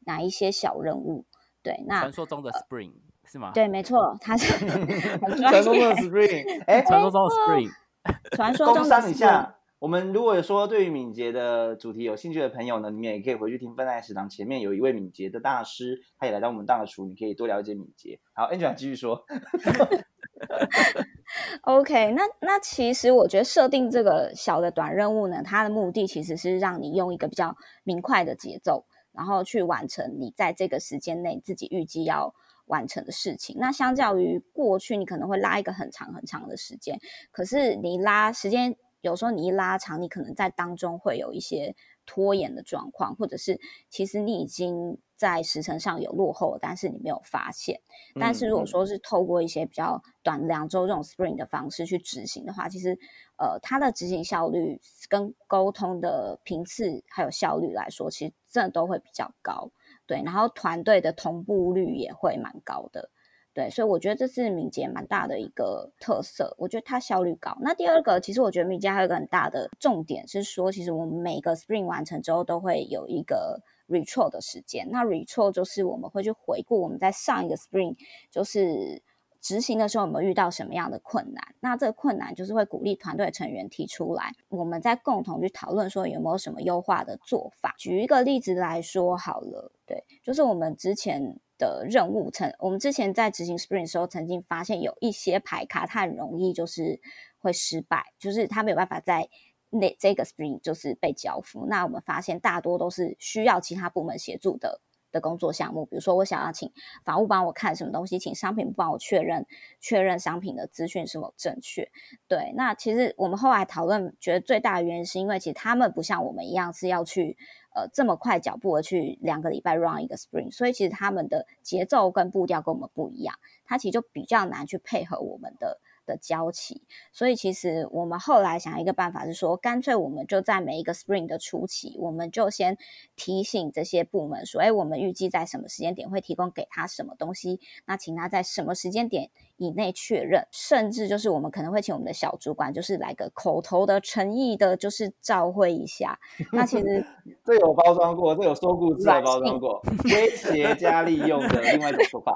[0.05, 1.25] 哪一些小任务。
[1.63, 2.93] 对，那传说中的 Spring
[3.25, 3.51] 是吗？
[3.53, 5.95] 对，没错，它是传说中的。
[5.95, 7.69] Spring，哎，传说中的 Spring。
[8.31, 9.55] 传说中的工商一 Spring 下。
[9.79, 18.19] 我们如果说对于敏捷的主题有兴趣的朋友呢，你们也可以回去听分爱食堂前面有一位敏捷的大师，他也来到我们大厨，你可以多了解敏捷。
[18.33, 19.25] 好，Angela 继续说。
[21.61, 32.33] OK，那那其实我觉得设定这个小的短任务呢，它的目的其实是让你用一个比较明快的节奏，然后去完成你在这个时间内自己预计要
[32.65, 33.57] 完成的事情。
[33.59, 36.99] 那相较于过去，你可能会拉一个很长很长的时间，
[37.31, 41.75] 可是你拉时间，有时候你一拉长，你可能在当中会有一些
[42.09, 47.79] 拖延的状况，或者是其实你已经在时程上有落后，但是你没有发现。
[48.19, 52.97] 但是如果嗯说是透过一些比较短两周这种 Spring 的方式去执行的话，其实
[53.37, 59.69] 呃，它的执行效率跟沟通的频次还有效率来说，其实真的都会比较高。
[60.07, 63.11] 对，然后团队的同步率也会蛮高的。
[63.59, 67.57] 对，所以我觉得这是敏捷蛮大的一个特色，我觉得它效率高。
[67.59, 74.87] 那第二个，其实我觉得敏捷还有一个很大的重点是说，其实我们每个 sprint 完成之后都会有一个 retro 的时间。
[74.89, 77.97] 那 retro 就是我们会去回顾我们在上一个 sprint
[78.31, 79.03] 就是
[79.41, 81.43] 执行的时候有没有遇到什么样的困难。
[81.59, 87.75] 那这个困难就是会鼓励团队成员提出来，我们再共同去讨论说有没有什么优化的做法。
[87.77, 91.37] 举一个例子来说好了，对，就是我们之前。
[91.59, 96.99] 的任务曾，我们之前在执行 Sprint 的时候，曾经发现有一些牌卡，它很容易就是
[97.37, 99.29] 会失败，就是它没有办法在
[99.69, 101.67] 那这个 Sprint 就是被交付。
[101.67, 104.81] 那我们发现大多都是需要其他部门协助的
[105.11, 106.71] 的工作项目，比如说我想要请
[107.03, 109.45] 法务帮我看什么东西，请商品帮我确认
[109.79, 111.89] 确认商品的资讯是否正确。
[112.27, 117.37] 对，那其实我们后来讨论，觉得最大的原因是因为其实他们不像我们一样是要去。
[117.71, 125.79] 呃，这么快脚步的去两个礼拜 run 一个 spring，所以其实他们的节奏跟步调跟我们不一样，它其实就比较难去配合我们的
[126.09, 126.81] 的交期，
[127.13, 132.77] 所以其实我们后来想一个办法是说，干脆我们就在每一个 Spring 的初期，我们就先
[133.15, 139.29] 提醒这些部门说，哎，我们预计在什么时间点会提供给他什么东西，那请他在什么时间点
[139.59, 146.17] 以内确认，甚至就是我们可能会请我们的小主管，就是来个口头的诚意的，就是照会一下。
[146.53, 147.05] 那其实
[147.43, 152.33] 这有包装过，这有说故事的包装过，威胁加利用的另外一种说法。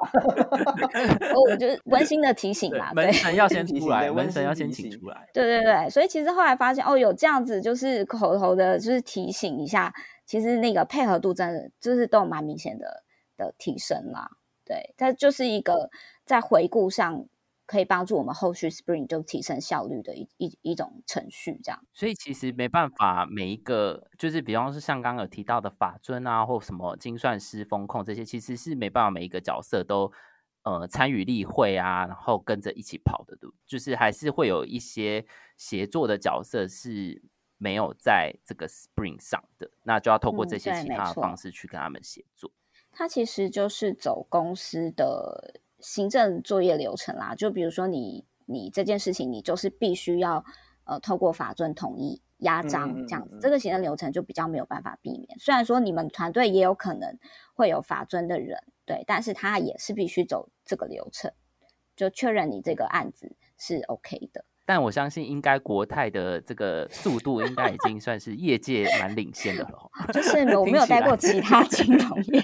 [1.33, 5.29] 我就是温馨的提醒啦，门神要先 提醒出来，对温馨门神要先醒请出来。
[5.33, 9.93] 对对对，所以其实后来发现哦，有这样子就是口头的，就是提醒一下，
[10.25, 13.03] 其实那个配合度真的就是都有蛮明显的
[13.37, 14.29] 的提升啦。
[14.65, 15.89] 对，它就是一个
[16.25, 17.25] 在回顾上
[17.65, 21.85] 可以帮助我们后续 Spring 就提升效率的一一一种程序，这样。
[21.93, 30.11] 所以其实没办法，每一个就是比方说像刚刚有提到的法尊啊，或什么精算师、风控这些，其实是没办法每一个角色都
[30.63, 37.23] 呃参与例会啊，然后跟着一起跑的，对就是还是会有一些协作的角色是
[37.57, 42.51] 没有在这个 Spring 上的，那就要透过嗯这些其他的方式去跟他们协作。
[42.91, 47.35] 它其实就是走公司的行政作业流程啦。
[47.35, 50.43] 就比如说你你这件事情，你就是必须要
[50.85, 55.37] 呃透过法尊同意压嗯章嗯这样子，嗯这个行政流程就比较没有办法避免。
[55.37, 57.17] 虽然说你们团队也有可能
[57.53, 61.31] 会有法尊的人，对，但是他也是必须走这个流程，
[61.95, 64.43] 就确认你这个案子是 OK 的。
[64.65, 70.13] 但我相信，应该国泰的这个速度应该已经算是业界蛮领先的了哦。
[70.13, 72.41] 就是我没有待过其他金融业，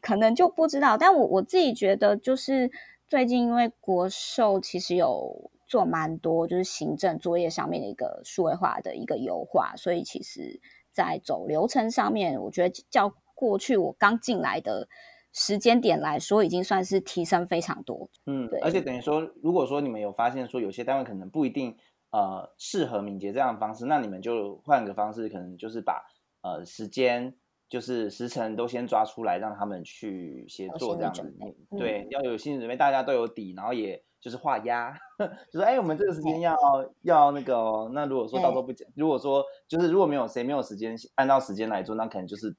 [0.00, 0.96] 可能就不知道。
[0.96, 2.70] 但我我自己觉得，就是
[3.06, 10.60] 最近因为国寿其实有做蛮多，就是行政作业上面的一个数位化的一个优化，所以其实
[10.90, 14.88] 在走流程上面，我觉得较过去我刚进来的
[15.32, 18.08] 时间点来说，已经算是提升非常多。
[18.24, 21.76] 对，嗯而且等于说，如果说你们有发现说有些单位可能不一定
[22.10, 26.04] 呃适合敏捷这样的方式，那你们就换个方式，可能就是把
[26.42, 27.34] 呃时间
[27.68, 31.22] 就是时辰都先抓出来，让他们去协作这样子。
[31.40, 34.94] 嗯对嗯，要有心理准备，大家都有底，然后也就是画押，
[35.52, 36.56] 就说哎，我们这个时间要
[37.02, 42.54] 要那个哦、那如果说到时候不讲，如果说就是如果没有谁没有时间按照时间来做，那可能就是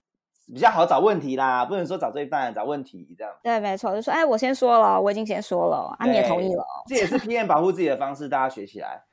[0.53, 3.33] 比较好找问题啦，不能说找罪犯，找问题这样。
[3.41, 6.83] 对，没错，就说哎，我先说了，我已经先说了，啊，你也同意了哦。
[6.87, 9.03] 这也是 PM 保护自己的方式，大家学起来。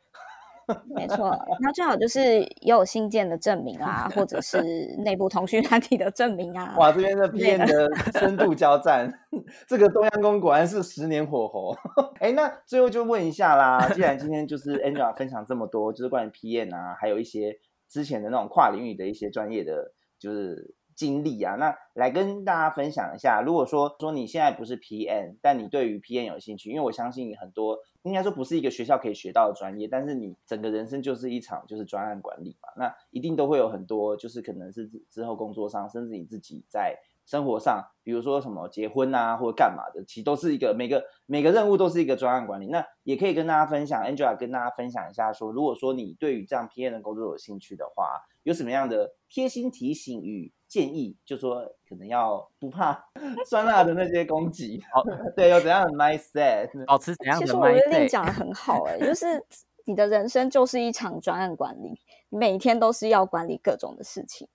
[0.94, 4.62] 没错，那最好就是也有信件的证明啊，或者是
[4.98, 6.74] 内部通讯软体的证明啊。
[6.78, 9.12] 哇，这边的对 PM 的深度交战，
[9.66, 11.76] 这个东阳宫果然是十年火候。
[12.20, 17.58] 哎，那最后就问一下啦，既然今天就是 Angela 分享这么多，就是关于 P N 啊，还有一些
[17.88, 23.40] 之前的那种跨领域的一些专业的就是经历啊，那来跟大家分享一下。
[23.40, 42.66] 如果说说你现在不是 PM，但你对于 PM 有兴趣，因为我相信很多应该说不是一个学校可以学到的专业，但是你整个人生就是一场就是专案管理嘛，那一定都会有很多就是可能是之之后工作上，甚至你自己在生活上，比如说什么结婚啊或者干嘛的，其实都是一个每个每个任务都是一个专案管理。
[42.66, 51.14] 那也可以跟大家分享，Angela 跟大家分享一下说，如果说你对于这样 PM 的工作有兴趣的话，有什么样的贴心提醒与建议？
[51.26, 53.04] 就说可能要不怕
[53.46, 55.02] 酸辣的那些攻击，好，
[55.36, 56.86] 对，有怎样的 mindset？
[56.86, 58.08] 保持怎样的其实我觉得令 mindset？
[58.08, 59.44] 讲的很好哎、就是
[59.84, 62.00] 你的人生就是一场专案管理，
[62.30, 64.48] 你每天都是要管理各种的事情。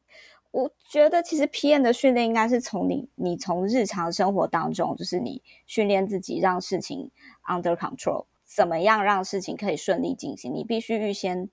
[0.49, 7.11] 我觉得其实 PM 的训练应该是从你你从日常生活当中，就是你训练自己让事情
[7.47, 11.47] under control，怎么样让事情可以顺利进行，你必须预先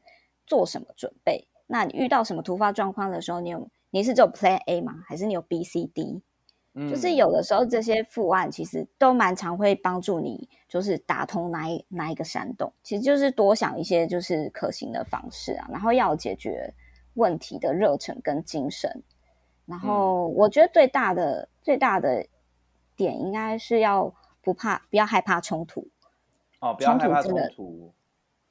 [0.47, 1.47] 做什么准备。
[1.67, 5.05] 那你遇到什么突发状况的时候，你有你是只有 Plan A 吗？
[5.07, 6.21] 还是你有 B、C、D？
[6.91, 12.73] 就是嗯有的时候这些副案其实都蛮常会帮助你，就是打通哪一哪一个山洞。
[12.83, 16.75] 其实就是多想一些就是可行的方式啊，然后要有解决
[17.15, 19.05] 问题的热忱跟精神。
[19.65, 22.27] 然后我觉得最大的最大的
[22.97, 25.87] 点应该是要不怕，不要害怕冲突。
[26.59, 27.95] 哦，不要害怕冲突。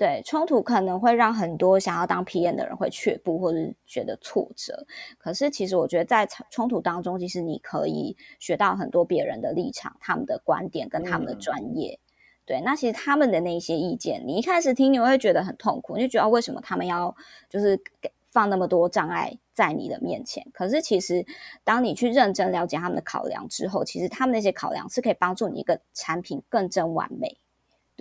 [0.04, 4.86] 对，冲突可能会让很多想要当 PM 的人会却步，或者是觉得挫折。
[5.18, 11.98] 可是其实我觉得在冲冲突当中，其实你可以学到很多别人的立场、他们的观点跟他们的嗯专业。
[12.46, 17.16] 对，那其实他们的那些意见，你一开始听你会觉得很痛苦，你就觉得、哦为什么他们要
[17.50, 20.46] 就是给放那么多障碍在你的面前？
[20.54, 21.26] 可是其实
[21.64, 27.38] 当你去认真了解他们的考量之后，其实他们那些考量是可以帮助你一个产品更真完美。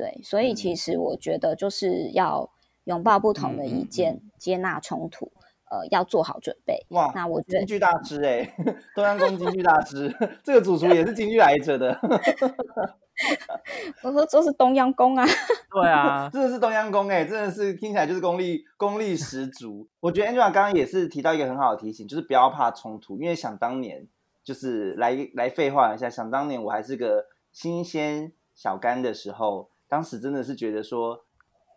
[0.03, 2.51] 对，所以其嗯实我觉得就是要
[2.85, 5.31] 拥抱不同的嗯嗯意见，接纳冲突，
[5.71, 6.85] 呃，要做好准备。
[6.89, 8.53] 哇，那我觉得京剧大师哎、
[8.97, 11.97] 东阳宫京剧大师， 这个主厨也是京剧来着的。
[14.03, 15.25] 我说这是东阳宫啊，
[15.71, 19.87] 对啊，真的是东阳宫哎，真的是听起来就是功力功力十足。
[20.01, 24.09] 我觉得 Angela 刚刚也是提到一个很好的提醒，就是不要怕冲突，因为想当年
[24.43, 31.27] 就是来来废话一下，想当年我还是个新鲜小干的时候，当时真的是觉得说，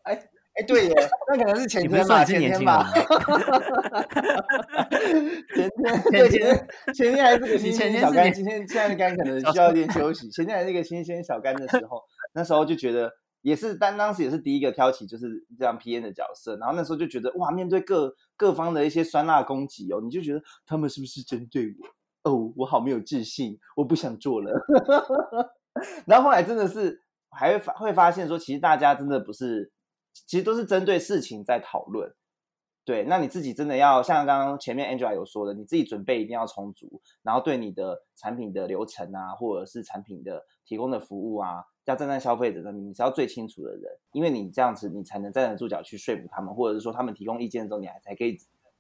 [0.03, 0.30] 哎。
[0.57, 0.93] 哎，对耶，
[1.28, 2.88] 那可能是前天吧，前天吧。
[5.53, 10.30] 前天，对前天，前天还是个新鲜小干，今天现在的肝可能需要一点休息。
[10.30, 12.01] 前天还是一个新鲜小干的时候，
[12.34, 13.11] 那时候就觉得
[13.41, 21.76] 也是，但当时也是第一个挑起就是这样 P N 的角色，然后那时候就觉得哇，面对各各方的一些酸辣攻击哦，你就觉得他们是不是针对
[22.24, 22.32] 我？
[22.32, 24.53] 哦，我好没有自信，我不想做了。
[26.05, 27.01] 然后后来真的是
[27.36, 29.72] 还会发会发现说，其实大家真的不是。
[30.28, 32.10] 其实都是针对事情在讨论，
[32.86, 33.04] 对。
[33.04, 43.84] 那你自己真的要像刚刚前面 Angela 有说的，你自己准备一定要充足，然后对你的产品的流程啊，或者是产品的提供的服务啊，要站在消费者那边，你是要最清楚的人，
[44.14, 48.38] 因为你这样子，你才能站得住脚去说服他们，或者是说他们提供意见的时候，你还才可以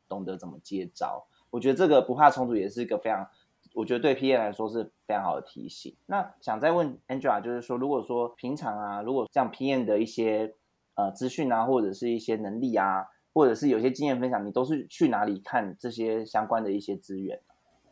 [0.07, 1.27] 懂得怎么接招。
[1.49, 3.27] 我觉得这个不怕冲突也是一个非常，
[3.75, 5.95] 我觉得对 PM 来说是非常好的提醒。
[6.05, 10.55] 那想再问 Angela，就是说，如果说平常啊，如果像 PM 的一些
[10.95, 17.41] 呃，资讯啊，或者是一些能力啊，或者是有些经验分享，你都是去哪里看这些相关的一些资源？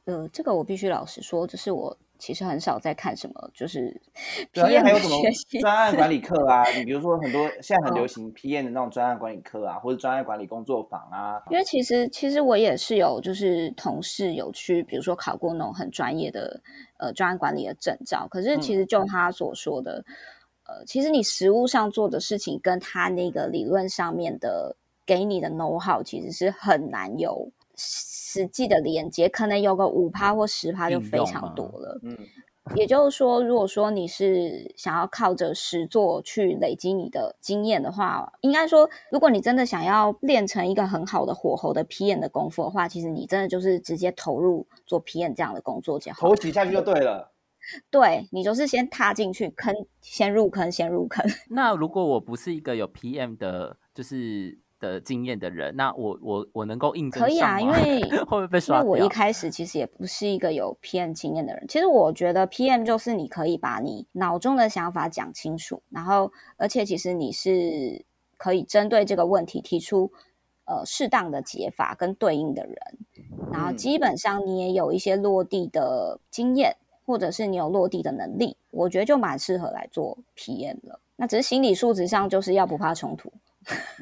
[0.05, 3.99] 呃，这个我必须老实说，就是我其实很少在看什么，就是
[4.53, 5.17] PM 还有什么
[5.59, 6.63] 专案管理课啊？
[6.71, 11.43] 你比如说很多现在很流行 PM 的那种专案管理课啊，或者专案管理工作坊啊。
[11.49, 16.61] 因为其实其实我也是有，就是同事有去，比如说考过那种很专业的
[16.97, 20.01] 呃专案管理的证照，可是其实就他所说的。
[20.65, 31.99] 呃，其实你实物上做的事情，跟他那个理论上面的给你的 know how，其实是很难有实际的连接，可能有个五趴或十趴就非常多了。
[32.03, 32.17] 嗯，
[32.75, 47.31] 也就是说，如果说你是想要靠着实做去累积你的经验的话，应该说，如果你真的想要练成一个很好的火候的 PM 的功夫的话，其实你真的就是直接投入做 PM 这样的工作就好，投几下去就对了。
[47.89, 51.25] 对你就是先踏进去坑，先入坑，先入坑。
[51.49, 61.65] 那如果我不是一个有 PM 的，就是的经验的人，那我我我能够应征可以啊，因为 会不会被刷因为我一开始其实也不是一个有 PM 经验的人。
[61.69, 68.03] 其实我觉得 PM 就是你可以把你脑中的想法讲清楚，然后而且其实你是
[68.35, 70.11] 可以针对这个问题提出
[70.65, 72.77] 呃适当的解法跟对应的人，
[73.51, 76.75] 然后基本上你也有一些落地的经验。
[77.05, 80.97] 或者是你有落地的能力，我觉得就蛮适合来做 PM 了。
[81.17, 83.29] 那只是心理素质上，就是要不怕冲突。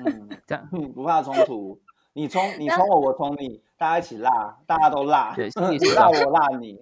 [0.06, 1.80] 嗯，这样不怕冲突，
[2.14, 6.80] 你冲你冲我，我冲你，大家一起辣，大家都辣，你 辣我辣你。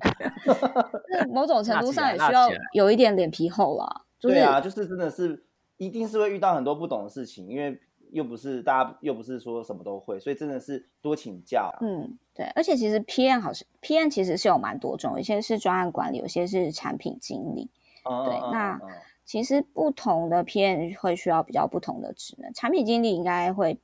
[1.10, 4.06] 那某种程度上也需要有一点脸皮厚啦。
[4.20, 5.46] 对啊，就是真的是
[5.78, 7.80] 一定是会遇到很多不懂的事情，因为。
[8.12, 11.72] 又不是大家，又不是说什么都会，所以真的是多请教。
[11.80, 17.70] 嗯，对，而且其实 PM 好像 PM 其实是有蛮多种，有些是专案管理，有些是产品经理。
[18.04, 18.82] 对，那
[19.30, 22.52] 其实不同的 PM 会需要比较不同的职能。
[22.52, 23.80] 产品经理应该会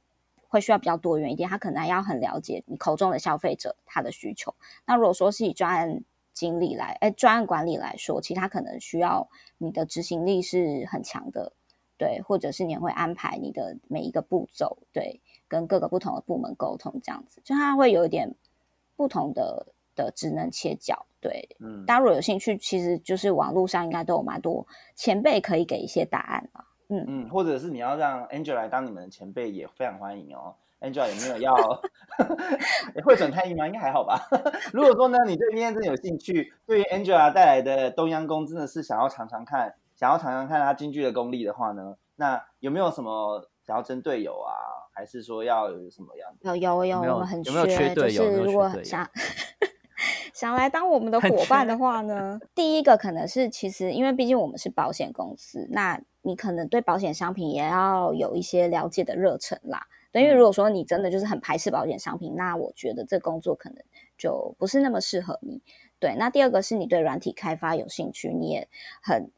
[0.47, 4.51] 会需要比较多元一点，他可能要很了解你口中的消费者他的需求。
[4.87, 9.29] 那如果说是以专案经理来，哎，专案管理来说，其实他可能需要
[9.59, 11.53] 你的执行力是很强的。
[11.95, 18.33] 对，或者是你会安排你的每一个步骤，对，跟各个不同的部门沟通，这样子，就它会有一点
[18.95, 24.65] 不同的的职能切角，对，嗯，大家如果有兴趣，其实就是网络上应该都有蛮多
[24.95, 30.55] 前辈可以给一些答案吧，嗯嗯，或者是你要让 Angela 来当你们的前辈，也非常欢迎哦。
[30.81, 31.55] Angela 有没有要
[33.03, 33.65] 会转太医吗？
[33.65, 34.19] 应该还好吧。
[34.71, 39.73] 如果说呢，你对今天真的有兴趣，对于 Angela 带来的东阳宫真的是想要尝尝看。
[39.95, 44.51] 想要尝尝看他京剧的功力的话呢，那有没有什么想要争队友啊？
[44.93, 46.57] 还是说要有什么样的？
[46.57, 49.09] 有有有，我们很缺，就是如果想
[50.35, 59.87] 想来当我们的伙伴的话呢，第一个可能是其实因为毕竟我们是保险公司，那你可能对保险商品也要有一些了解的热忱啦。
[60.11, 63.77] 因为如果说你真的就是很排斥保险商品，那我觉得这工作可能
[64.17, 65.61] 就不是那么适合你。
[65.99, 68.67] 对，那第二个是你对软体开发有兴趣，你也
[69.01, 69.31] 很。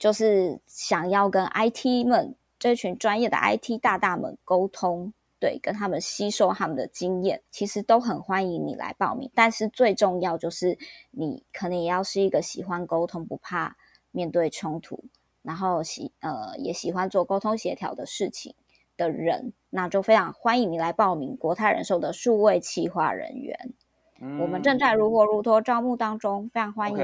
[0.00, 9.30] 就是想要跟 IT 们这群专业的 IT 大大们沟通，对，跟他们吸收他们的经验，其实都很欢迎你来报名。
[9.34, 10.76] 但是最重要就是
[11.10, 13.76] 你可能也要是一个喜欢沟通、不怕
[14.10, 15.02] 面对冲突，
[15.42, 18.54] 然后喜呃也喜欢做沟通协调的事情
[18.96, 23.72] 的人，那就非常欢迎你来报名国泰人寿的数位企划人员。
[24.38, 26.98] 我们正在如火如荼招募当中，非常欢迎。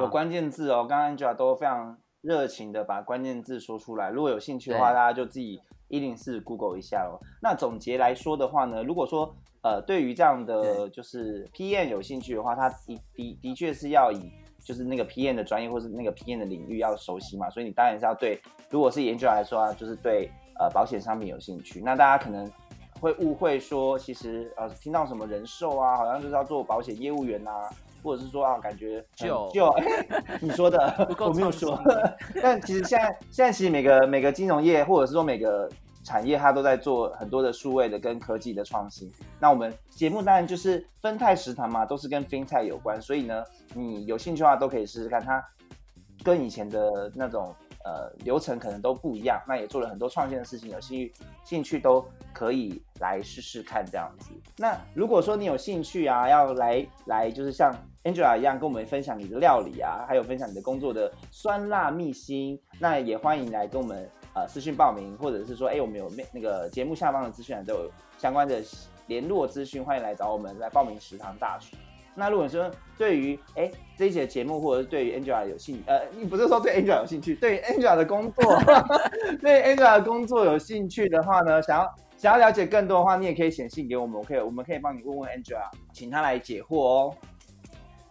[0.00, 1.98] 有关键字哦，刚刚 Angela 都非常。
[2.22, 4.10] 热情的把关键字说出来。
[4.10, 7.20] 如果有兴趣的话，大家就自己一零四 Google 一下喽。
[7.40, 12.76] 那总结来说的话呢，如果说呃对于这样的就是 PM 有兴趣的话，他的
[13.14, 14.30] 的的确是要以
[14.64, 21.80] 就是那个 PM 的专业或是那个 PM 的领域要熟悉嘛，所以你当然是要对，如果是研究来说啊，就是对呃保险商品有兴趣。
[21.80, 22.50] 那大家可能
[23.00, 27.50] 会误会说，其实呃听到什么人寿啊，好像就是要做保险业务员呐。
[28.06, 29.74] 或者是说啊，感觉就就
[30.40, 31.76] 你说的，我没有说。
[32.40, 35.68] 但其实现在现在其实每个每个金融业，或者是说每个
[36.04, 39.10] 产业，它都在做很多的数位的跟科技的创新。
[39.40, 43.44] 那我们节目当然就是分泰食堂嘛，都是跟 FinTech 有关，所以呢，
[43.74, 45.20] 你有兴趣的话都可以试试看。
[45.20, 45.44] 它
[46.22, 47.52] 跟以前的那种。
[47.86, 51.12] 呃，流程可能都不一样，那也做了很多创新的事情，有兴趣
[51.44, 54.32] 兴趣都可以来试试看这样子。
[54.56, 57.72] 那如果说你有兴趣啊，要来来就是像
[58.02, 68.60] Angela 一样跟我们分享你的料理啊，还有分享你的工作的酸辣秘辛，那也欢迎来跟我们呃私讯报名，或者是说，哎，我们有那那个节目下方的资讯栏都有相关的
[69.06, 71.76] 联络资讯，欢迎来找我们来报名食堂大厨。
[72.16, 78.58] 那如果说对于哎这一节节目，或者是对于 Angela 有兴呃，你不是说对 Angela 有兴趣，对 Angela 的工作，
[79.40, 87.14] 对 Angela 的工作有兴趣的话呢，想要想要了解更多的话，你也可以写信给我们，我可以我们可以帮你问问 Angela，请他来解惑哦。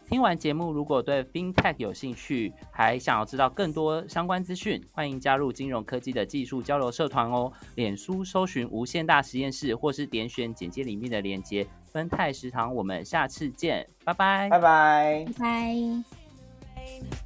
[0.07, 7.51] 听完节目，如果对 FinTech 有兴趣，还想要知道更多相关资讯，欢迎加入金融科技的技术交流社团哦。
[7.73, 11.65] 脸书搜寻无限大实验室，或是点选简介里面的链接。
[11.95, 17.24] 分泰食堂，我们下次见，拜拜，拜拜，拜。